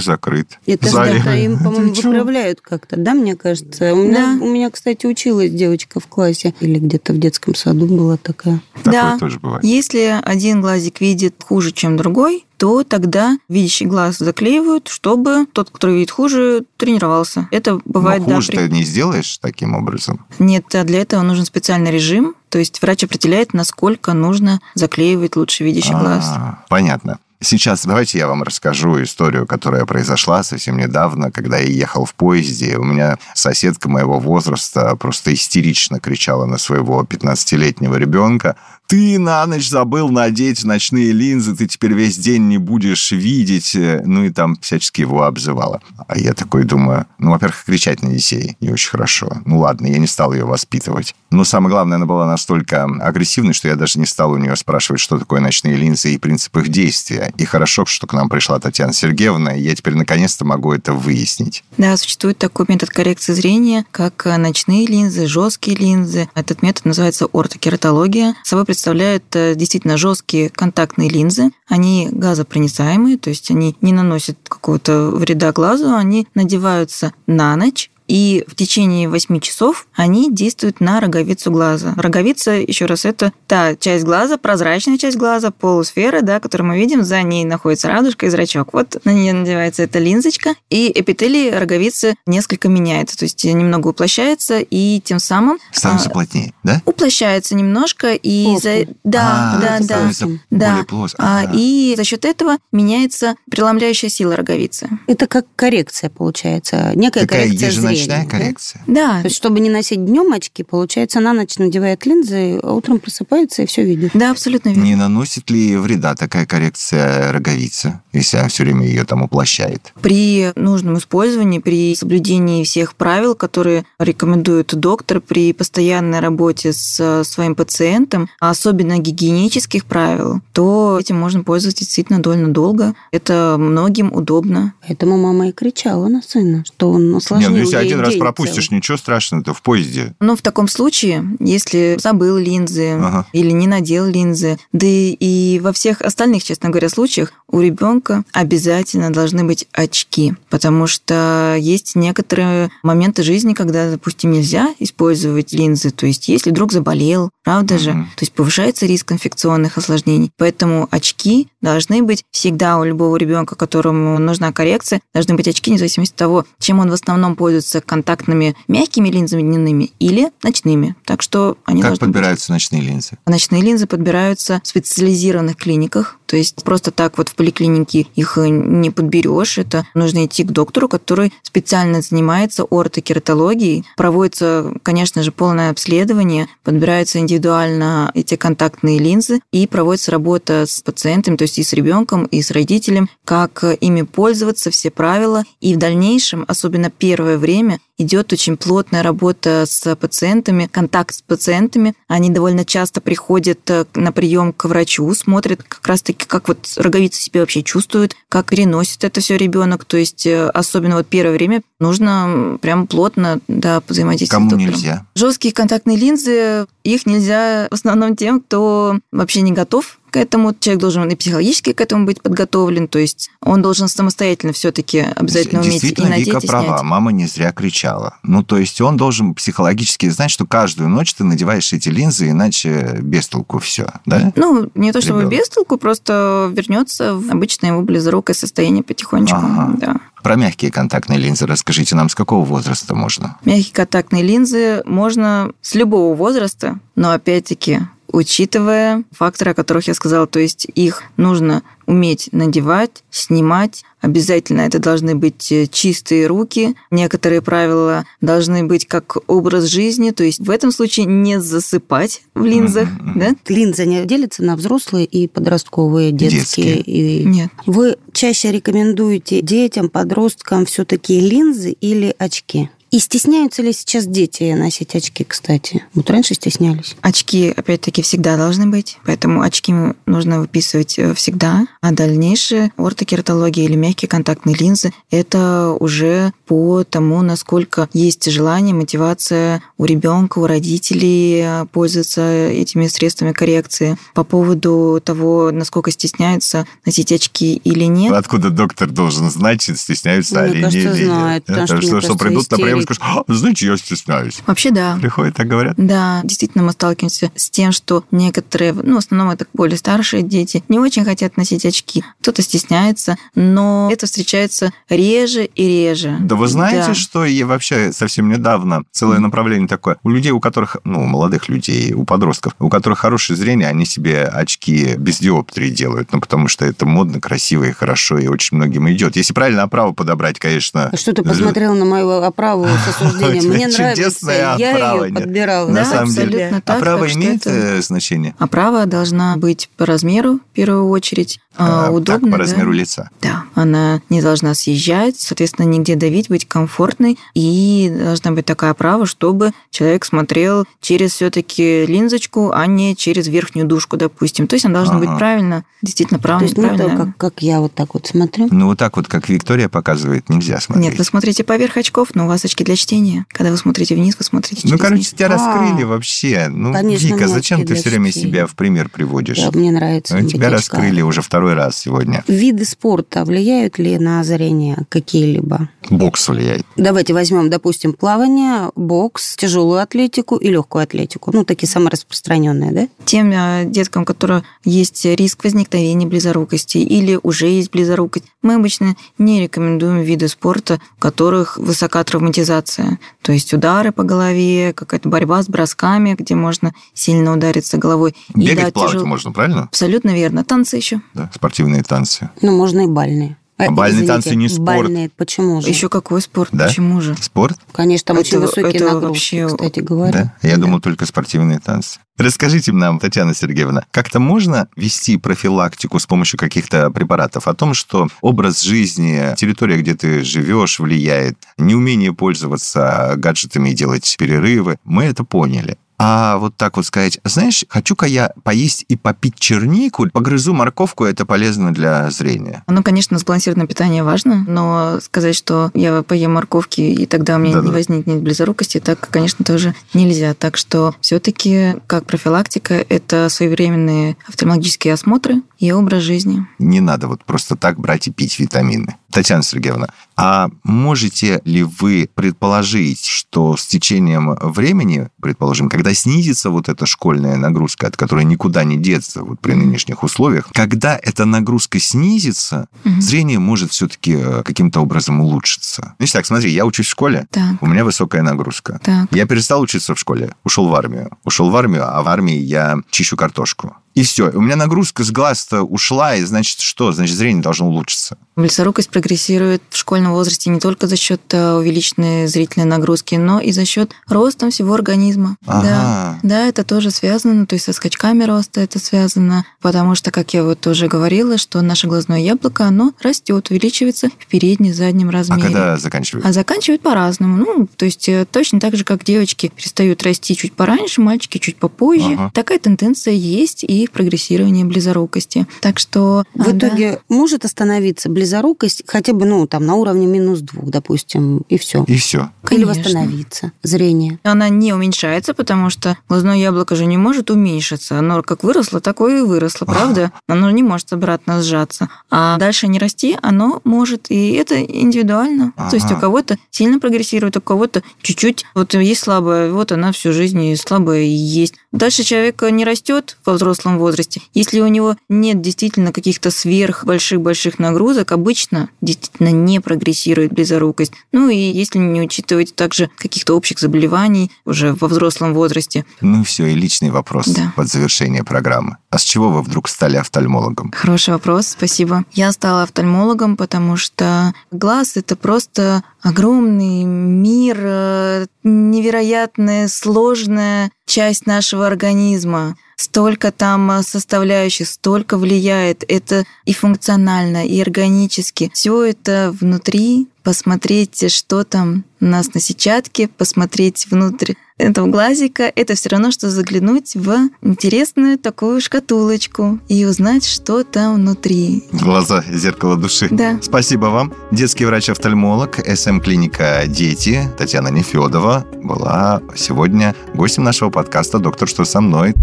закрыт. 0.00 0.58
Это 0.66 0.92
да, 0.92 1.36
им, 1.36 1.58
по-моему, 1.58 1.92
выправляют 1.94 2.60
как-то, 2.60 2.96
да, 2.96 3.14
мне 3.14 3.36
кажется? 3.36 3.92
У 3.92 3.96
меня, 3.96 4.36
Да. 4.38 4.44
у 4.44 4.48
меня, 4.48 4.70
кстати, 4.70 5.06
училась 5.06 5.50
девочка 5.50 6.00
в 6.00 6.06
классе, 6.06 6.54
или 6.60 6.78
где-то 6.78 7.12
в 7.12 7.18
детском 7.18 7.54
саду 7.54 7.86
была 7.86 8.16
такая. 8.16 8.60
Такое 8.82 8.92
Да. 8.92 9.18
тоже 9.18 9.38
бывает. 9.38 9.64
Если 9.64 10.14
один 10.22 10.60
глазик 10.60 11.00
видит 11.00 11.34
хуже, 11.42 11.72
чем 11.72 11.96
другой, 11.96 12.44
то 12.56 12.84
тогда 12.84 13.36
видящий 13.48 13.84
глаз 13.86 14.18
заклеивают, 14.18 14.88
чтобы 14.88 15.46
тот, 15.52 15.70
который 15.70 15.96
видит 15.96 16.12
хуже, 16.12 16.64
тренировался. 16.76 17.48
Это 17.50 17.80
бывает, 17.84 18.22
Но 18.22 18.28
да, 18.28 18.34
хуже 18.36 18.52
при- 18.52 18.56
ты 18.58 18.68
не 18.70 18.84
сделаешь 18.84 19.38
таким 19.38 19.74
образом. 19.74 20.24
Нет, 20.38 20.72
а 20.74 20.84
для 20.84 21.00
этого 21.00 21.22
нужен 21.22 21.44
специальный 21.44 21.90
режим, 21.90 22.34
то 22.54 22.60
есть 22.60 22.80
врач 22.80 23.02
определяет, 23.02 23.52
насколько 23.52 24.12
нужно 24.12 24.60
заклеивать 24.74 25.34
лучше 25.34 25.64
видящий 25.64 25.90
глаз. 25.90 26.24
А, 26.28 26.60
Понятно. 26.68 27.18
Сейчас 27.40 27.84
давайте 27.84 28.18
я 28.18 28.28
вам 28.28 28.44
расскажу 28.44 29.02
историю, 29.02 29.44
которая 29.44 29.84
произошла 29.86 30.44
совсем 30.44 30.76
недавно, 30.78 31.32
когда 31.32 31.58
я 31.58 31.66
ехал 31.66 32.04
в 32.04 32.14
поезде. 32.14 32.76
У 32.76 32.84
меня 32.84 33.18
соседка 33.34 33.88
моего 33.88 34.20
возраста 34.20 34.94
просто 34.94 35.34
истерично 35.34 35.98
кричала 35.98 36.46
на 36.46 36.56
своего 36.58 37.02
15-летнего 37.02 37.96
ребенка. 37.96 38.54
Ты 38.86 39.18
на 39.18 39.46
ночь 39.46 39.68
забыл 39.68 40.10
надеть 40.10 40.64
ночные 40.64 41.12
линзы, 41.12 41.56
ты 41.56 41.66
теперь 41.66 41.94
весь 41.94 42.18
день 42.18 42.48
не 42.48 42.58
будешь 42.58 43.10
видеть. 43.12 43.72
Ну 43.74 44.24
и 44.24 44.30
там 44.30 44.56
всячески 44.60 45.00
его 45.00 45.24
обзывала. 45.24 45.80
А 46.06 46.18
я 46.18 46.34
такой 46.34 46.64
думаю, 46.64 47.06
ну, 47.18 47.30
во-первых, 47.30 47.64
кричать 47.64 48.02
на 48.02 48.10
детей 48.10 48.56
не 48.60 48.70
очень 48.70 48.90
хорошо. 48.90 49.38
Ну 49.44 49.58
ладно, 49.60 49.86
я 49.86 49.98
не 49.98 50.06
стал 50.06 50.32
ее 50.32 50.44
воспитывать. 50.44 51.14
Но 51.30 51.44
самое 51.44 51.70
главное, 51.70 51.96
она 51.96 52.06
была 52.06 52.26
настолько 52.26 52.84
агрессивной, 52.84 53.54
что 53.54 53.68
я 53.68 53.76
даже 53.76 53.98
не 53.98 54.06
стал 54.06 54.32
у 54.32 54.36
нее 54.36 54.54
спрашивать, 54.56 55.00
что 55.00 55.18
такое 55.18 55.40
ночные 55.40 55.76
линзы 55.76 56.12
и 56.12 56.18
принцип 56.18 56.56
их 56.58 56.68
действия. 56.68 57.32
И 57.38 57.44
хорошо, 57.44 57.86
что 57.86 58.06
к 58.06 58.12
нам 58.12 58.28
пришла 58.28 58.60
Татьяна 58.60 58.92
Сергеевна, 58.92 59.56
и 59.56 59.62
я 59.62 59.74
теперь 59.74 59.94
наконец-то 59.94 60.44
могу 60.44 60.72
это 60.72 60.92
выяснить. 60.92 61.64
Да, 61.78 61.96
существует 61.96 62.38
такой 62.38 62.66
метод 62.68 62.90
коррекции 62.90 63.32
зрения, 63.32 63.84
как 63.90 64.26
э, 64.26 64.36
ночные 64.36 64.86
линзы, 64.86 65.26
жесткие 65.26 65.76
линзы. 65.76 66.28
Этот 66.34 66.62
метод 66.62 66.84
называется 66.84 67.26
ортокератология. 67.32 68.34
Собой 68.44 68.64
представляют 68.74 69.24
э, 69.36 69.54
действительно 69.54 69.96
жесткие 69.96 70.50
контактные 70.50 71.08
линзы. 71.08 71.52
Они 71.68 72.08
газопроницаемые, 72.10 73.18
то 73.18 73.30
есть 73.30 73.48
они 73.52 73.76
не 73.80 73.92
наносят 73.92 74.36
какого-то 74.48 75.10
вреда 75.10 75.52
глазу, 75.52 75.94
они 75.94 76.26
надеваются 76.34 77.12
на 77.28 77.54
ночь, 77.54 77.92
и 78.06 78.44
в 78.46 78.54
течение 78.54 79.08
8 79.08 79.40
часов 79.40 79.86
они 79.94 80.30
действуют 80.30 80.80
на 80.80 81.00
роговицу 81.00 81.50
глаза. 81.50 81.94
Роговица, 81.96 82.52
еще 82.52 82.86
раз, 82.86 83.04
это 83.04 83.32
та 83.46 83.76
часть 83.76 84.04
глаза, 84.04 84.36
прозрачная 84.36 84.98
часть 84.98 85.16
глаза, 85.16 85.50
полусфера, 85.50 86.20
да, 86.20 86.40
которую 86.40 86.68
мы 86.68 86.78
видим, 86.78 87.04
за 87.04 87.22
ней 87.22 87.44
находится 87.44 87.88
радужка 87.88 88.26
и 88.26 88.28
зрачок. 88.28 88.72
Вот 88.72 89.00
на 89.04 89.10
нее 89.10 89.32
надевается 89.32 89.82
эта 89.82 89.98
линзочка, 89.98 90.54
и 90.70 90.92
эпителий 90.94 91.50
роговицы 91.56 92.14
несколько 92.26 92.68
меняется, 92.68 93.16
то 93.16 93.24
есть 93.24 93.44
немного 93.44 93.88
уплощается, 93.88 94.58
и 94.58 95.00
тем 95.04 95.18
самым 95.18 95.58
Становится 95.72 96.10
а, 96.10 96.12
плотнее, 96.12 96.52
да? 96.62 96.82
уплощается 96.84 97.54
немножко, 97.54 98.12
и 98.12 98.44
Плоский. 98.44 98.84
за... 98.84 98.94
да, 99.04 99.54
А, 99.54 99.60
да, 99.60 99.78
да, 99.78 99.84
становится 99.84 100.28
да. 100.50 100.70
более 100.70 100.84
плоско. 100.84 101.22
А, 101.22 101.50
и 101.52 101.94
за 101.96 102.04
счет 102.04 102.24
этого 102.24 102.58
меняется 102.72 103.36
преломляющая 103.50 104.08
сила 104.08 104.36
роговицы. 104.36 104.88
Это 105.06 105.26
как 105.26 105.46
коррекция 105.56 106.10
получается, 106.10 106.92
некая 106.94 107.20
Такая 107.20 107.44
коррекция 107.44 107.70
зрения. 107.96 108.24
да? 108.24 108.30
коррекция. 108.30 108.82
Да, 108.86 109.20
То 109.22 109.28
есть, 109.28 109.36
чтобы 109.36 109.60
не 109.60 109.70
носить 109.70 110.04
днем 110.04 110.32
очки, 110.32 110.62
получается, 110.62 111.20
на 111.20 111.32
ночь 111.32 111.56
надевает 111.58 112.06
линзы, 112.06 112.58
а 112.62 112.72
утром 112.72 112.98
просыпается 112.98 113.62
и 113.62 113.66
все 113.66 113.84
видит. 113.84 114.10
да, 114.14 114.30
абсолютно 114.30 114.70
верно. 114.70 114.82
Не 114.82 114.94
наносит 114.96 115.50
ли 115.50 115.76
вреда 115.76 116.14
такая 116.14 116.46
коррекция 116.46 117.32
роговицы, 117.32 118.00
если 118.12 118.36
она 118.38 118.48
все 118.48 118.64
время 118.64 118.86
ее 118.86 119.04
там 119.04 119.22
уплощает? 119.22 119.92
При 120.00 120.52
нужном 120.56 120.98
использовании, 120.98 121.58
при 121.58 121.94
соблюдении 121.94 122.64
всех 122.64 122.94
правил, 122.94 123.34
которые 123.34 123.84
рекомендует 123.98 124.74
доктор 124.74 125.20
при 125.20 125.52
постоянной 125.52 126.20
работе 126.20 126.72
с 126.72 127.24
своим 127.24 127.54
пациентом, 127.54 128.28
а 128.40 128.50
особенно 128.50 128.98
гигиенических 128.98 129.84
правил, 129.84 130.40
то 130.52 130.98
этим 131.00 131.18
можно 131.18 131.42
пользоваться 131.42 131.84
действительно 131.84 132.22
довольно 132.22 132.48
долго. 132.48 132.94
Это 133.12 133.56
многим 133.58 134.12
удобно. 134.12 134.74
Поэтому 134.86 135.18
мама 135.18 135.48
и 135.48 135.52
кричала 135.52 136.08
на 136.08 136.22
сына, 136.22 136.64
что 136.66 136.90
он 136.90 137.10
Не, 137.10 137.16
осложнил 137.16 137.50
ну 137.50 137.56
если 137.56 137.76
один 137.86 138.00
раз 138.00 138.14
пропустишь, 138.16 138.66
целый. 138.68 138.78
ничего 138.78 138.96
страшного, 138.96 139.42
это 139.42 139.54
в 139.54 139.62
поезде. 139.62 140.14
Но 140.20 140.36
в 140.36 140.42
таком 140.42 140.68
случае, 140.68 141.24
если 141.40 141.96
забыл 142.00 142.36
линзы 142.36 142.92
Ага. 142.94 143.26
или 143.32 143.50
не 143.50 143.66
надел 143.66 144.06
линзы, 144.06 144.58
да 144.72 144.86
и, 144.88 145.60
во 145.62 145.72
всех 145.72 146.00
остальных, 146.00 146.44
честно 146.44 146.70
говоря, 146.70 146.88
случаях 146.88 147.32
у 147.50 147.60
ребенка 147.60 148.24
обязательно 148.32 149.12
должны 149.12 149.44
быть 149.44 149.66
очки, 149.72 150.34
потому 150.50 150.86
что 150.86 151.56
есть 151.58 151.94
некоторые 151.96 152.70
моменты 152.82 153.22
жизни, 153.22 153.54
когда, 153.54 153.90
допустим, 153.90 154.32
нельзя 154.32 154.74
использовать 154.78 155.52
линзы, 155.52 155.90
то 155.90 156.06
есть 156.06 156.28
если 156.28 156.50
вдруг 156.50 156.72
заболел, 156.72 157.30
правда 157.44 157.78
же, 157.78 157.92
Мгм. 157.92 158.04
то 158.16 158.22
есть 158.22 158.32
повышается 158.32 158.86
риск 158.86 159.12
инфекционных 159.12 159.78
осложнений, 159.78 160.30
поэтому 160.38 160.88
очки 160.90 161.48
должны 161.60 162.02
быть 162.02 162.24
всегда 162.30 162.78
у 162.78 162.84
любого 162.84 163.16
ребенка, 163.16 163.54
которому 163.56 164.18
нужна 164.18 164.52
коррекция, 164.52 165.00
должны 165.12 165.34
быть 165.34 165.48
очки, 165.48 165.70
независимо 165.70 166.04
от 166.04 166.14
того, 166.14 166.44
чем 166.58 166.78
он 166.80 166.90
в 166.90 166.92
основном 166.92 167.36
пользуется 167.36 167.73
контактными 167.80 168.54
мягкими 168.68 169.08
линзами 169.08 169.42
дневными 169.42 169.92
или 169.98 170.30
ночными. 170.42 170.96
Так 171.04 171.22
что 171.22 171.58
они 171.64 171.80
Как 171.82 171.90
должны 171.90 172.06
быть. 172.06 172.14
подбираются 172.14 172.52
ночные 172.52 172.82
линзы? 172.82 173.18
Ночные 173.26 173.62
линзы 173.62 173.86
подбираются 173.86 174.60
в 174.64 174.68
специализированных 174.68 175.56
клиниках, 175.56 176.18
то 176.26 176.36
есть 176.36 176.62
просто 176.64 176.90
так 176.90 177.18
вот 177.18 177.28
в 177.28 177.34
поликлинике 177.34 178.06
их 178.14 178.36
не 178.36 178.90
подберешь. 178.90 179.58
Это 179.58 179.86
нужно 179.94 180.26
идти 180.26 180.44
к 180.44 180.52
доктору, 180.52 180.88
который 180.88 181.32
специально 181.42 182.02
занимается 182.02 182.64
ортокератологией. 182.64 183.84
Проводится, 183.96 184.72
конечно 184.82 185.22
же, 185.22 185.32
полное 185.32 185.70
обследование, 185.70 186.48
подбираются 186.62 187.18
индивидуально 187.18 188.10
эти 188.14 188.36
контактные 188.36 188.98
линзы 188.98 189.40
и 189.52 189.66
проводится 189.66 190.10
работа 190.10 190.64
с 190.66 190.80
пациентом, 190.80 191.36
то 191.36 191.42
есть 191.42 191.58
и 191.58 191.62
с 191.62 191.72
ребенком, 191.72 192.24
и 192.26 192.42
с 192.42 192.50
родителем, 192.50 193.08
как 193.24 193.64
ими 193.80 194.02
пользоваться, 194.02 194.70
все 194.70 194.90
правила. 194.90 195.44
И 195.60 195.74
в 195.74 195.78
дальнейшем, 195.78 196.44
особенно 196.48 196.90
первое 196.90 197.38
время, 197.38 197.78
идет 197.98 198.32
очень 198.32 198.56
плотная 198.56 199.02
работа 199.02 199.64
с 199.66 199.94
пациентами, 199.96 200.68
контакт 200.70 201.14
с 201.14 201.22
пациентами. 201.22 201.94
Они 202.08 202.30
довольно 202.30 202.64
часто 202.64 203.00
приходят 203.00 203.70
э, 203.70 203.84
на 203.94 204.12
прием 204.12 204.52
к 204.52 204.64
врачу, 204.64 205.12
смотрят 205.14 205.62
как 205.62 205.86
раз-таки, 205.86 206.26
как 206.26 206.48
вот 206.48 206.72
роговица 206.76 207.22
себя 207.22 207.40
вообще 207.40 207.62
чувствует, 207.62 208.16
как 208.28 208.46
переносит 208.46 209.04
это 209.04 209.20
все 209.20 209.36
ребенок. 209.36 209.84
То 209.84 209.96
есть 209.96 210.26
э, 210.26 210.48
особенно 210.48 210.96
вот 210.96 211.06
первое 211.06 211.34
время 211.34 211.62
нужно 211.78 212.58
прям 212.60 212.86
плотно 212.86 213.40
да, 213.48 213.82
взаимодействовать. 213.86 214.50
Кому 214.50 214.60
нельзя? 214.60 215.06
Жесткие 215.14 215.54
контактные 215.54 215.96
линзы, 215.96 216.66
их 216.82 217.06
нельзя 217.06 217.68
в 217.70 217.74
основном 217.74 218.16
тем, 218.16 218.40
кто 218.40 218.98
вообще 219.12 219.42
не 219.42 219.52
готов 219.52 219.98
к 220.14 220.16
этому. 220.16 220.54
Человек 220.54 220.80
должен 220.80 221.10
и 221.10 221.16
психологически 221.16 221.72
к 221.72 221.80
этому 221.80 222.06
быть 222.06 222.22
подготовлен, 222.22 222.86
то 222.86 223.00
есть 223.00 223.32
он 223.40 223.62
должен 223.62 223.88
самостоятельно 223.88 224.52
все-таки 224.52 225.00
обязательно 225.00 225.60
уметь 225.60 225.82
и 225.82 226.02
надеть, 226.02 226.28
Вика 226.28 226.38
и 226.38 226.46
права, 226.46 226.78
снять. 226.78 226.82
мама 226.82 227.10
не 227.10 227.26
зря 227.26 227.50
кричала. 227.50 228.14
Ну, 228.22 228.44
то 228.44 228.56
есть 228.56 228.80
он 228.80 228.96
должен 228.96 229.34
психологически 229.34 230.08
знать, 230.08 230.30
что 230.30 230.46
каждую 230.46 230.88
ночь 230.88 231.14
ты 231.14 231.24
надеваешь 231.24 231.72
эти 231.72 231.88
линзы, 231.88 232.30
иначе 232.30 233.00
без 233.02 233.26
толку 233.26 233.58
все, 233.58 233.88
да? 234.06 234.32
Ну, 234.36 234.70
не 234.76 234.92
то 234.92 235.00
чтобы 235.00 235.22
Ребёнок. 235.22 235.40
без 235.40 235.48
толку, 235.48 235.78
просто 235.78 236.48
вернется 236.54 237.16
в 237.16 237.32
обычное 237.32 237.70
его 237.70 237.82
близорукое 237.82 238.36
состояние 238.36 238.84
потихонечку. 238.84 239.36
Ага. 239.36 239.74
Да. 239.80 239.96
Про 240.22 240.36
мягкие 240.36 240.70
контактные 240.70 241.18
линзы 241.18 241.44
расскажите 241.46 241.96
нам, 241.96 242.08
с 242.08 242.14
какого 242.14 242.44
возраста 242.44 242.94
можно? 242.94 243.36
Мягкие 243.44 243.74
контактные 243.74 244.22
линзы 244.22 244.82
можно 244.86 245.50
с 245.60 245.74
любого 245.74 246.14
возраста, 246.14 246.78
но 246.94 247.10
опять-таки 247.10 247.80
учитывая 248.14 249.04
факторы, 249.10 249.50
о 249.50 249.54
которых 249.54 249.88
я 249.88 249.94
сказала, 249.94 250.26
то 250.26 250.38
есть 250.38 250.66
их 250.74 251.02
нужно 251.16 251.62
уметь 251.86 252.28
надевать, 252.32 253.02
снимать. 253.10 253.84
Обязательно 254.00 254.62
это 254.62 254.78
должны 254.78 255.14
быть 255.14 255.50
э, 255.52 255.66
чистые 255.66 256.26
руки. 256.26 256.74
Некоторые 256.90 257.42
правила 257.42 258.04
должны 258.20 258.64
быть 258.64 258.86
как 258.86 259.16
образ 259.26 259.64
жизни, 259.64 260.10
то 260.10 260.24
есть 260.24 260.40
в 260.40 260.50
этом 260.50 260.70
случае 260.70 261.06
не 261.06 261.40
засыпать 261.40 262.22
в 262.34 262.44
линзах, 262.44 262.88
да? 263.16 263.34
Линза 263.48 263.84
не 263.84 264.04
делится 264.04 264.42
на 264.42 264.56
взрослые 264.56 265.04
и 265.06 265.26
подростковые, 265.28 266.12
детские. 266.12 266.76
Детские. 266.76 267.22
И... 267.22 267.24
Нет. 267.24 267.50
Вы 267.66 267.96
чаще 268.12 268.52
рекомендуете 268.52 269.42
детям, 269.42 269.88
подросткам 269.88 270.66
все-таки 270.66 271.20
линзы 271.20 271.72
или 271.80 272.14
очки? 272.18 272.70
И 272.94 273.00
стесняются 273.00 273.60
ли 273.60 273.72
сейчас 273.72 274.06
дети 274.06 274.52
носить 274.52 274.94
очки, 274.94 275.24
кстати? 275.24 275.84
Вот 275.94 276.08
раньше 276.10 276.34
стеснялись. 276.34 276.94
Очки, 277.00 277.52
опять-таки, 277.56 278.02
всегда 278.02 278.36
должны 278.36 278.68
быть, 278.68 278.98
поэтому 279.04 279.40
очки 279.40 279.74
нужно 280.06 280.38
выписывать 280.38 280.96
э, 281.00 281.12
всегда. 281.12 281.66
А 281.80 281.90
дальнейшее 281.90 282.70
ортокератология 282.76 283.64
или 283.64 283.74
мягкие 283.74 284.08
контактные 284.08 284.54
линзы– 284.54 284.92
это 285.10 285.76
уже 285.80 286.32
по 286.46 286.84
тому, 286.84 287.22
насколько 287.22 287.88
есть 287.92 288.30
желание, 288.30 288.74
мотивация 288.74 289.62
у 289.78 289.84
ребенка, 289.84 290.38
у 290.38 290.46
родителей 290.46 291.40
э, 291.44 291.66
пользоваться 291.72 292.22
этими 292.22 292.86
средствами 292.86 293.32
коррекции. 293.32 293.96
По 294.14 294.24
поводу 294.24 295.00
того, 295.04 295.50
насколько 295.52 295.90
стесняются 295.90 296.66
носить 296.84 297.12
очки 297.12 297.54
или 297.64 297.84
нет, 297.84 298.12
Откуда 298.12 298.50
доктор 298.50 298.90
должен 298.90 299.30
знать, 299.30 299.62
стесняются 299.62 300.34
Ну, 300.34 300.40
мне 300.42 300.50
они 300.52 300.62
кажется, 300.62 300.78
или 300.78 301.04
нет? 301.04 301.04
знает, 301.06 301.44
потому 301.44 301.66
что, 301.66 301.76
что, 301.76 301.76
мне 301.76 301.86
что 301.86 302.00
кажется, 302.00 302.24
придут 302.24 302.50
на 302.50 302.56
прием 302.56 302.78
и 302.78 302.80
истерик. 302.80 302.96
скажут, 303.02 303.24
«А, 303.28 303.32
знаете, 303.32 303.66
я 303.66 303.76
стесняюсь. 303.76 304.42
вообще 304.46 304.70
да. 304.70 304.98
Приходят, 305.00 305.36
так 305.36 305.46
говорят. 305.46 305.74
Да, 305.76 306.20
действительно, 306.24 306.64
мы 306.64 306.72
сталкиваемся 306.72 307.30
с 307.34 307.50
тем, 307.50 307.72
что 307.72 308.04
некоторые, 308.10 308.72
ну, 308.72 308.96
в 308.96 308.98
основном 308.98 309.30
это 309.30 309.46
более 309.52 309.76
старшие 309.78 310.22
дети, 310.22 310.62
не 310.68 310.78
очень 310.78 311.04
хотят 311.04 311.36
носить 311.36 311.64
очки. 311.66 312.04
Кто-то 312.20 312.42
стесняется, 312.42 313.16
но 313.34 313.88
это 313.92 314.06
встречается 314.06 314.72
реже 314.88 315.44
и 315.44 315.66
реже. 315.66 316.16
Да 316.20 316.33
вы 316.36 316.48
знаете, 316.48 316.88
Да. 316.88 316.94
что 316.94 317.24
и 317.24 317.42
вообще 317.42 317.92
совсем 317.92 318.28
недавно 318.28 318.82
целое 318.92 319.18
направление 319.18 319.68
такое. 319.68 319.96
У 320.02 320.10
людей, 320.10 320.32
у 320.32 320.40
которых, 320.40 320.76
ну, 320.84 321.02
у 321.02 321.06
молодых 321.06 321.48
людей, 321.48 321.92
у 321.92 322.04
подростков, 322.04 322.54
у 322.58 322.68
которых 322.68 322.98
хорошее 323.00 323.36
зрение, 323.36 323.68
они 323.68 323.84
себе 323.86 324.24
очки 324.24 324.94
без 324.96 325.18
диоптрии 325.18 325.70
делают, 325.70 326.12
ну, 326.12 326.20
потому 326.20 326.48
что 326.48 326.64
это 326.64 326.86
модно, 326.86 327.20
красиво 327.20 327.64
и 327.64 327.72
хорошо, 327.72 328.18
и 328.18 328.26
очень 328.26 328.56
многим 328.56 328.90
идет. 328.90 329.16
Если 329.16 329.32
правильно 329.32 329.62
оправу 329.62 329.94
подобрать, 329.94 330.38
конечно... 330.38 330.90
Что 330.94 331.12
ты 331.12 331.22
посмотрел 331.22 331.74
на 331.74 331.84
мою 331.84 332.10
оправу 332.22 332.66
с 332.66 332.88
осуждением? 332.88 333.50
Мне 333.54 333.68
нравится. 333.68 334.30
Я 334.32 334.56
ее 334.56 335.10
нет? 335.10 335.14
подбирала. 335.14 335.68
На 335.68 335.74
Да, 335.74 335.84
самом 335.84 336.10
деле. 336.14 336.62
Оправа 336.66 337.06
имеет 337.12 337.46
э, 337.46 337.80
значение? 337.82 338.34
Оправа 338.38 338.86
должна 338.86 339.36
быть 339.36 339.68
по 339.76 339.86
размеру, 339.86 340.34
в 340.36 340.54
первую 340.54 340.88
очередь, 340.88 341.40
а, 341.56 341.86
А, 341.86 341.90
удобно. 341.90 342.28
так, 342.28 342.30
по 342.32 342.38
размеру 342.38 342.72
лица. 342.72 343.10
Да, 343.22 343.44
она 343.54 344.00
не 344.10 344.20
должна 344.22 344.54
съезжать, 344.54 345.16
соответственно, 345.20 345.66
нигде 345.66 345.94
давить, 345.94 346.23
быть 346.28 346.46
комфортной, 346.46 347.18
и 347.34 347.92
должна 347.96 348.32
быть 348.32 348.46
такая 348.46 348.70
оправа, 348.72 349.06
чтобы 349.06 349.52
человек 349.70 350.04
смотрел 350.04 350.64
через 350.80 351.12
все-таки 351.12 351.86
линзочку, 351.86 352.50
а 352.52 352.66
не 352.66 352.96
через 352.96 353.28
верхнюю 353.28 353.66
дужку, 353.66 353.96
допустим. 353.96 354.46
То 354.46 354.54
есть 354.54 354.64
она 354.66 354.74
должна 354.74 354.96
Ага. 354.96 355.06
быть 355.06 355.18
правильно, 355.18 355.64
действительно 355.82 356.18
То 356.18 356.22
правильно. 356.24 356.44
есть 356.44 356.56
не 356.58 356.76
то, 356.76 356.88
как, 356.96 357.16
как 357.16 357.42
я 357.42 357.60
вот 357.60 357.74
так 357.74 357.94
вот 357.94 358.06
смотрю. 358.06 358.48
Ну, 358.50 358.66
вот 358.66 358.78
так 358.78 358.96
вот, 358.96 359.06
как 359.08 359.28
Виктория 359.28 359.68
показывает, 359.68 360.28
нельзя 360.28 360.60
смотреть. 360.60 360.90
Нет, 360.90 360.98
вы 360.98 361.04
смотрите 361.04 361.44
поверх 361.44 361.76
очков, 361.76 362.08
но 362.14 362.24
у 362.24 362.28
вас 362.28 362.44
очки 362.44 362.64
для 362.64 362.76
чтения. 362.76 363.26
Когда 363.28 363.50
вы 363.50 363.56
смотрите 363.56 363.94
вниз, 363.94 364.16
вы 364.18 364.24
смотрите 364.24 364.62
через 364.62 364.72
Ну, 364.72 364.78
короче, 364.78 364.98
низ. 364.98 365.10
тебя 365.10 365.26
А, 365.26 365.30
раскрыли 365.30 365.82
вообще. 365.84 366.48
Ну, 366.48 366.72
конечно, 366.72 367.06
Вика, 367.06 367.28
зачем 367.28 367.64
ты 367.66 367.74
все 367.74 367.90
время 367.90 368.12
себя 368.12 368.46
в 368.46 368.54
пример 368.54 368.88
приводишь? 368.88 369.38
Да, 369.38 369.50
мне 369.58 369.70
нравится. 369.72 370.16
Ну, 370.16 370.28
тебя 370.28 370.50
раскрыли 370.50 371.00
уже 371.02 371.22
второй 371.22 371.54
раз 371.54 371.76
сегодня. 371.78 372.24
Виды 372.28 372.64
спорта 372.64 373.24
влияют 373.24 373.78
ли 373.78 373.98
на 373.98 374.22
зрение 374.24 374.78
какие-либо? 374.88 375.68
Бокс 375.90 376.13
влияет. 376.28 376.64
Давайте 376.76 377.14
возьмем, 377.14 377.50
допустим, 377.50 377.92
плавание, 377.92 378.70
бокс, 378.74 379.36
тяжелую 379.36 379.80
атлетику 379.80 380.36
и 380.36 380.48
легкую 380.48 380.82
атлетику. 380.84 381.30
Ну, 381.32 381.44
такие 381.44 381.68
самые 381.68 381.90
распространенные, 381.90 382.72
да? 382.72 382.88
Тем 383.04 383.30
э, 383.32 383.64
деткам, 383.66 384.02
у 384.02 384.06
которых 384.06 384.44
есть 384.64 385.04
риск 385.04 385.44
возникновения 385.44 386.06
близорукости 386.06 386.78
или 386.78 387.18
уже 387.22 387.46
есть 387.46 387.70
близорукость, 387.70 388.24
мы 388.42 388.54
обычно 388.54 388.96
не 389.18 389.40
рекомендуем 389.42 390.02
виды 390.02 390.28
спорта, 390.28 390.80
в 390.96 391.00
которых 391.00 391.56
высока 391.58 392.02
травматизация. 392.04 392.98
То 393.22 393.32
есть 393.32 393.52
удары 393.54 393.92
по 393.92 394.02
голове, 394.02 394.72
какая-то 394.72 395.08
борьба 395.08 395.42
с 395.42 395.48
бросками, 395.48 396.14
где 396.18 396.34
можно 396.34 396.74
сильно 396.92 397.32
удариться 397.32 397.78
головой. 397.78 398.14
И 398.34 398.40
Бегать, 398.46 398.66
да, 398.66 398.70
плавать 398.72 398.92
тяжел- 398.94 399.06
можно, 399.06 399.32
правильно? 399.32 399.62
Абсолютно 399.64 400.10
верно. 400.10 400.44
Танцы 400.44 400.76
еще. 400.76 401.00
Да, 401.14 401.30
спортивные 401.34 401.82
танцы. 401.82 402.30
Ну, 402.42 402.56
можно 402.56 402.80
и 402.82 402.86
бальные. 402.86 403.36
А 403.56 403.70
бальные 403.70 404.04
извините, 404.04 404.12
танцы 404.12 404.34
не 404.34 404.48
спорт. 404.48 404.66
Бальные, 404.66 405.10
почему 405.16 405.60
же? 405.62 405.68
Еще 405.68 405.88
какой 405.88 406.20
спорт? 406.20 406.50
Да? 406.52 406.66
Почему 406.66 407.00
же? 407.00 407.14
Спорт? 407.20 407.56
Конечно, 407.72 408.06
там 408.08 408.18
очень 408.18 408.38
Это- 408.38 408.40
высокие 408.46 408.72
это 408.72 408.84
нагрузки, 408.86 409.40
вообще- 409.40 409.46
кстати 409.46 409.80
говоря. 409.80 410.32
Да? 410.42 410.48
Я 410.48 410.56
думал 410.56 410.80
только 410.80 411.06
спортивные 411.06 411.60
танцы. 411.60 412.00
Расскажите 412.18 412.72
нам, 412.72 412.98
Татьяна 413.00 413.34
Сергеевна, 413.34 413.86
как-то 413.90 414.20
можно 414.20 414.68
вести 414.76 415.16
профилактику 415.16 415.98
с 415.98 416.06
помощью 416.06 416.38
каких-то 416.38 416.90
препаратов 416.90 417.48
о 417.48 417.54
том, 417.54 417.74
что 417.74 418.08
образ 418.20 418.60
жизни, 418.62 419.34
территория, 419.36 419.78
где 419.78 419.94
ты 419.94 420.24
живешь, 420.24 420.78
влияет, 420.78 421.36
неумение 421.58 422.12
пользоваться 422.12 423.14
гаджетами 423.16 423.70
и 423.70 423.74
делать 423.74 424.14
перерывы, 424.18 424.78
мы 424.84 425.04
это 425.04 425.24
поняли. 425.24 425.76
А 425.98 426.38
вот 426.38 426.56
так 426.56 426.76
вот 426.76 426.86
сказать, 426.86 427.20
знаешь, 427.24 427.64
хочу-ка 427.68 428.06
я 428.06 428.32
поесть 428.42 428.84
и 428.88 428.96
попить 428.96 429.36
чернику, 429.38 430.08
погрызу 430.10 430.52
морковку, 430.52 431.04
это 431.04 431.24
полезно 431.24 431.72
для 431.72 432.10
зрения. 432.10 432.64
Ну, 432.66 432.82
конечно, 432.82 433.18
сбалансированное 433.18 433.66
питание 433.66 434.02
важно, 434.02 434.44
но 434.46 434.98
сказать, 435.00 435.36
что 435.36 435.70
я 435.74 436.02
поем 436.02 436.34
морковки, 436.34 436.80
и 436.80 437.06
тогда 437.06 437.36
у 437.36 437.38
меня 437.38 437.54
Да-да. 437.54 437.68
не 437.68 437.72
возникнет 437.72 438.22
близорукости, 438.22 438.80
так, 438.80 439.08
конечно, 439.10 439.44
тоже 439.44 439.74
нельзя. 439.92 440.34
Так 440.34 440.56
что 440.56 440.94
все-таки 441.00 441.76
как 441.86 442.06
профилактика 442.06 442.74
это 442.74 443.28
своевременные 443.28 444.16
офтальмологические 444.28 444.94
осмотры 444.94 445.42
и 445.58 445.70
образ 445.72 446.02
жизни. 446.02 446.46
Не 446.58 446.80
надо 446.80 447.08
вот 447.08 447.24
просто 447.24 447.56
так 447.56 447.78
брать 447.78 448.08
и 448.08 448.12
пить 448.12 448.38
витамины. 448.38 448.96
Татьяна 449.10 449.42
Сергеевна, 449.44 449.88
а 450.16 450.48
можете 450.62 451.40
ли 451.44 451.62
вы 451.62 452.08
предположить, 452.14 453.04
что 453.04 453.56
с 453.56 453.66
течением 453.66 454.34
времени, 454.40 455.08
предположим, 455.20 455.68
когда 455.68 455.94
снизится 455.94 456.50
вот 456.50 456.68
эта 456.68 456.86
школьная 456.86 457.36
нагрузка, 457.36 457.86
от 457.86 457.96
которой 457.96 458.24
никуда 458.24 458.64
не 458.64 458.76
деться 458.76 459.22
вот 459.22 459.40
при 459.40 459.54
нынешних 459.54 460.02
условиях, 460.02 460.48
когда 460.52 460.98
эта 461.02 461.24
нагрузка 461.24 461.78
снизится, 461.80 462.68
Мгм. 462.84 463.00
зрение 463.00 463.38
может 463.38 463.70
все-таки 463.72 464.18
каким-то 464.44 464.80
образом 464.80 465.20
улучшиться. 465.20 465.94
Значит 465.98 466.12
так, 466.14 466.26
смотри, 466.26 466.50
я 466.52 466.64
учусь 466.66 466.86
в 466.86 466.90
школе, 466.90 467.26
Так, 467.30 467.62
у 467.62 467.66
меня 467.66 467.84
высокая 467.84 468.22
нагрузка. 468.22 468.80
так. 468.82 469.08
Я 469.12 469.26
перестал 469.26 469.60
учиться 469.60 469.94
в 469.94 469.98
школе, 469.98 470.34
ушел 470.44 470.68
в 470.68 470.74
армию. 470.74 471.10
Ушел 471.24 471.50
в 471.50 471.56
армию, 471.56 471.84
а 471.88 472.02
в 472.02 472.08
армии 472.08 472.36
я 472.36 472.76
чищу 472.90 473.16
картошку. 473.16 473.76
И 473.94 474.02
все. 474.02 474.30
У 474.30 474.40
меня 474.40 474.56
нагрузка 474.56 475.04
с 475.04 475.10
глаз-то 475.12 475.62
ушла, 475.62 476.16
и 476.16 476.22
значит 476.22 476.58
что? 476.60 476.92
Значит, 476.92 477.16
зрение 477.16 477.42
должно 477.42 477.68
улучшиться. 477.68 478.18
Близорукость 478.36 478.90
прогрессирует 478.90 479.62
в 479.70 479.76
школьном 479.76 480.12
возрасте 480.12 480.50
не 480.50 480.58
только 480.58 480.88
за 480.88 480.96
счет 480.96 481.20
э, 481.32 481.54
увеличенной 481.54 482.26
зрительной 482.26 482.66
нагрузки, 482.66 483.14
но 483.14 483.38
и 483.40 483.52
за 483.52 483.64
счет 483.64 483.92
роста 484.08 484.50
всего 484.50 484.74
организма. 484.74 485.36
Ага. 485.46 485.62
Да, 485.62 486.18
да, 486.22 486.46
это 486.48 486.64
тоже 486.64 486.90
связано, 486.90 487.46
то 487.46 487.54
есть 487.54 487.66
со 487.66 487.72
скачками 487.72 488.24
роста 488.24 488.60
это 488.60 488.80
связано, 488.80 489.46
потому 489.60 489.94
что, 489.94 490.10
как 490.10 490.34
я 490.34 490.42
вот 490.42 490.66
уже 490.66 490.88
говорила, 490.88 491.38
что 491.38 491.62
наше 491.62 491.86
глазное 491.86 492.18
яблоко, 492.18 492.64
оно 492.66 492.92
растет, 493.00 493.50
увеличивается 493.50 494.08
в 494.18 494.26
переднем, 494.26 494.74
заднем 494.74 495.10
А 495.10 495.12
размере. 495.12 495.42
когда 495.42 495.76
заканчивается? 495.76 496.28
А 496.28 496.32
заканчивают 496.32 496.82
по-разному. 496.82 497.36
Ну, 497.36 497.68
то 497.76 497.84
есть 497.84 498.08
э, 498.08 498.26
точно 498.28 498.58
так 498.58 498.74
же, 498.76 498.82
как 498.82 499.04
девочки 499.04 499.52
перестают 499.54 500.02
расти 500.02 500.36
чуть 500.36 500.54
пораньше, 500.54 501.00
мальчики 501.00 501.38
чуть 501.38 501.56
попозже. 501.56 502.14
Ага. 502.14 502.30
Такая 502.34 502.58
тенденция 502.58 503.14
есть 503.14 503.62
и 503.62 503.83
в 503.86 503.90
прогрессировании 503.90 504.64
близорукости. 504.64 505.46
Так 505.60 505.78
что... 505.78 506.24
В 506.34 506.48
а, 506.48 506.52
да. 506.52 506.68
итоге 506.68 507.00
может 507.08 507.44
остановиться 507.44 508.08
близорукость 508.08 508.82
хотя 508.86 509.12
бы, 509.12 509.26
ну, 509.26 509.46
там, 509.46 509.66
на 509.66 509.74
уровне 509.74 510.06
минус 510.06 510.40
двух, 510.40 510.70
допустим, 510.70 511.44
и 511.48 511.58
все. 511.58 511.84
И 511.86 511.96
все. 511.96 512.30
Или 512.50 512.64
Конечно. 512.64 512.82
восстановиться 512.82 513.52
зрение. 513.62 514.18
Она 514.22 514.48
не 514.48 514.72
уменьшается, 514.72 515.34
потому 515.34 515.70
что 515.70 515.96
глазное 516.08 516.36
яблоко 516.36 516.76
же 516.76 516.86
не 516.86 516.96
может 516.96 517.30
уменьшиться. 517.30 517.98
Оно 517.98 518.22
как 518.22 518.42
выросло, 518.44 518.80
такое 518.80 519.20
и 519.20 519.22
выросло, 519.22 519.66
правда? 519.66 520.12
Оно 520.28 520.50
не 520.50 520.62
может 520.62 520.92
обратно 520.92 521.42
сжаться. 521.42 521.88
А 522.10 522.36
дальше 522.38 522.66
не 522.68 522.78
расти, 522.78 523.16
оно 523.22 523.60
может. 523.64 524.10
И 524.10 524.32
это 524.32 524.62
индивидуально. 524.62 525.52
То 525.56 525.76
есть 525.76 525.86
Ага. 525.86 525.96
у 525.96 526.00
кого-то 526.00 526.38
сильно 526.50 526.78
прогрессирует, 526.78 527.36
у 527.36 527.40
кого-то 527.40 527.82
чуть-чуть. 528.02 528.44
Вот 528.54 528.74
есть 528.74 529.02
слабая, 529.02 529.50
вот 529.52 529.72
она 529.72 529.92
всю 529.92 530.12
жизнь 530.12 530.42
и 530.42 530.56
слабая 530.56 531.02
и 531.02 531.08
есть. 531.08 531.54
Дальше 531.72 532.04
человек 532.04 532.42
не 532.50 532.64
растет 532.64 533.16
во 533.24 533.34
взрослом 533.34 533.73
возрасте. 533.78 534.20
Если 534.32 534.60
у 534.60 534.66
него 534.66 534.96
нет 535.08 535.40
действительно 535.40 535.92
каких-то 535.92 536.30
сверх 536.30 536.84
больших-больших 536.84 537.58
нагрузок, 537.58 538.12
обычно 538.12 538.68
действительно 538.80 539.28
не 539.30 539.60
прогрессирует 539.60 540.32
близорукость. 540.32 540.92
Ну 541.12 541.28
и 541.28 541.36
если 541.36 541.78
не 541.78 542.00
учитывать 542.00 542.54
также 542.54 542.90
каких-то 542.96 543.34
общих 543.34 543.58
заболеваний 543.60 544.30
уже 544.44 544.72
во 544.74 544.88
взрослом 544.88 545.34
возрасте. 545.34 545.84
Ну 546.00 546.24
все, 546.24 546.46
и 546.46 546.54
личный 546.54 546.90
вопрос 546.90 547.26
Да. 547.26 547.52
под 547.56 547.68
завершение 547.68 548.24
программы. 548.24 548.76
А 548.90 548.98
с 548.98 549.02
чего 549.04 549.30
вы 549.30 549.42
вдруг 549.42 549.68
стали 549.68 549.96
офтальмологом? 549.96 550.72
Хороший 550.74 551.14
вопрос, 551.14 551.48
спасибо. 551.48 552.04
Я 552.12 552.30
стала 552.32 552.62
офтальмологом, 552.62 553.36
потому 553.36 553.76
что 553.76 554.32
глаз– 554.50 554.92
это 554.96 555.16
просто 555.16 555.82
огромный 556.02 556.84
мир, 556.84 557.58
э, 557.60 558.26
невероятная, 558.44 559.68
сложная 559.68 560.70
часть 560.86 561.26
нашего 561.26 561.66
организма. 561.66 562.56
Столько 562.76 563.32
там 563.32 563.70
э, 563.70 563.82
составляющих, 563.82 564.68
столько 564.68 565.16
влияет. 565.16 565.84
Это 565.88 566.24
и 566.44 566.52
функционально, 566.52 567.46
и 567.46 567.60
органически. 567.60 568.50
Все 568.54 568.84
это 568.84 569.34
внутри. 569.38 570.08
Посмотреть, 570.22 571.12
что 571.12 571.44
там 571.44 571.84
у 572.00 572.06
нас 572.06 572.32
на 572.32 572.40
сетчатке, 572.40 573.08
посмотреть 573.08 573.86
внутрь 573.90 574.32
этого 574.56 574.86
глазика, 574.86 575.52
это 575.54 575.74
все 575.74 575.88
равно, 575.90 576.10
что 576.10 576.30
заглянуть 576.30 576.94
в 576.94 577.28
интересную 577.42 578.18
такую 578.18 578.60
шкатулочку 578.60 579.58
и 579.68 579.84
узнать, 579.84 580.24
что 580.24 580.62
там 580.62 580.94
внутри. 580.94 581.64
Глаза, 581.72 582.24
зеркало 582.30 582.76
души. 582.76 583.08
Да. 583.10 583.38
Спасибо 583.42 583.86
вам. 583.86 584.14
Детский 584.30 584.64
врач-офтальмолог, 584.64 585.58
СМ-клиника 585.66 586.64
«Дети» 586.68 587.28
Татьяна 587.36 587.68
Нефедова 587.68 588.46
была 588.62 589.20
сегодня 589.36 589.94
гостем 590.14 590.44
нашего 590.44 590.70
подкаста 590.70 591.18
«Доктор, 591.18 591.48
что 591.48 591.64
со 591.64 591.80
мной?». 591.80 592.14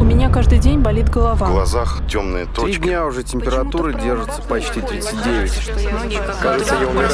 У 0.00 0.04
меня 0.04 0.30
каждый 0.30 0.58
день 0.58 0.80
болит 0.80 1.08
В 1.08 1.12
голова. 1.12 1.46
глазах 1.48 2.00
темные 2.08 2.46
Три 2.46 2.54
точки. 2.54 2.80
дня 2.82 3.04
уже 3.06 3.22
температура 3.22 3.92
держится 3.92 4.40
почти 4.42 4.80
39. 4.80 5.72
Кажется, 6.40 6.74
я 6.80 6.88
умираю. 6.88 7.10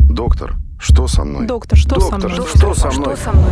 Доктор, 0.00 0.54
что 0.78 1.06
со 1.08 1.24
мной? 1.24 1.46
Доктор, 1.46 1.78
что 1.78 2.00
со 2.00 2.10
Доктор, 2.10 2.30
мной? 2.32 2.46
что 2.54 2.74
со 2.74 2.90
мной? 2.90 3.16
Что 3.16 3.24
со 3.24 3.32
мной? 3.32 3.50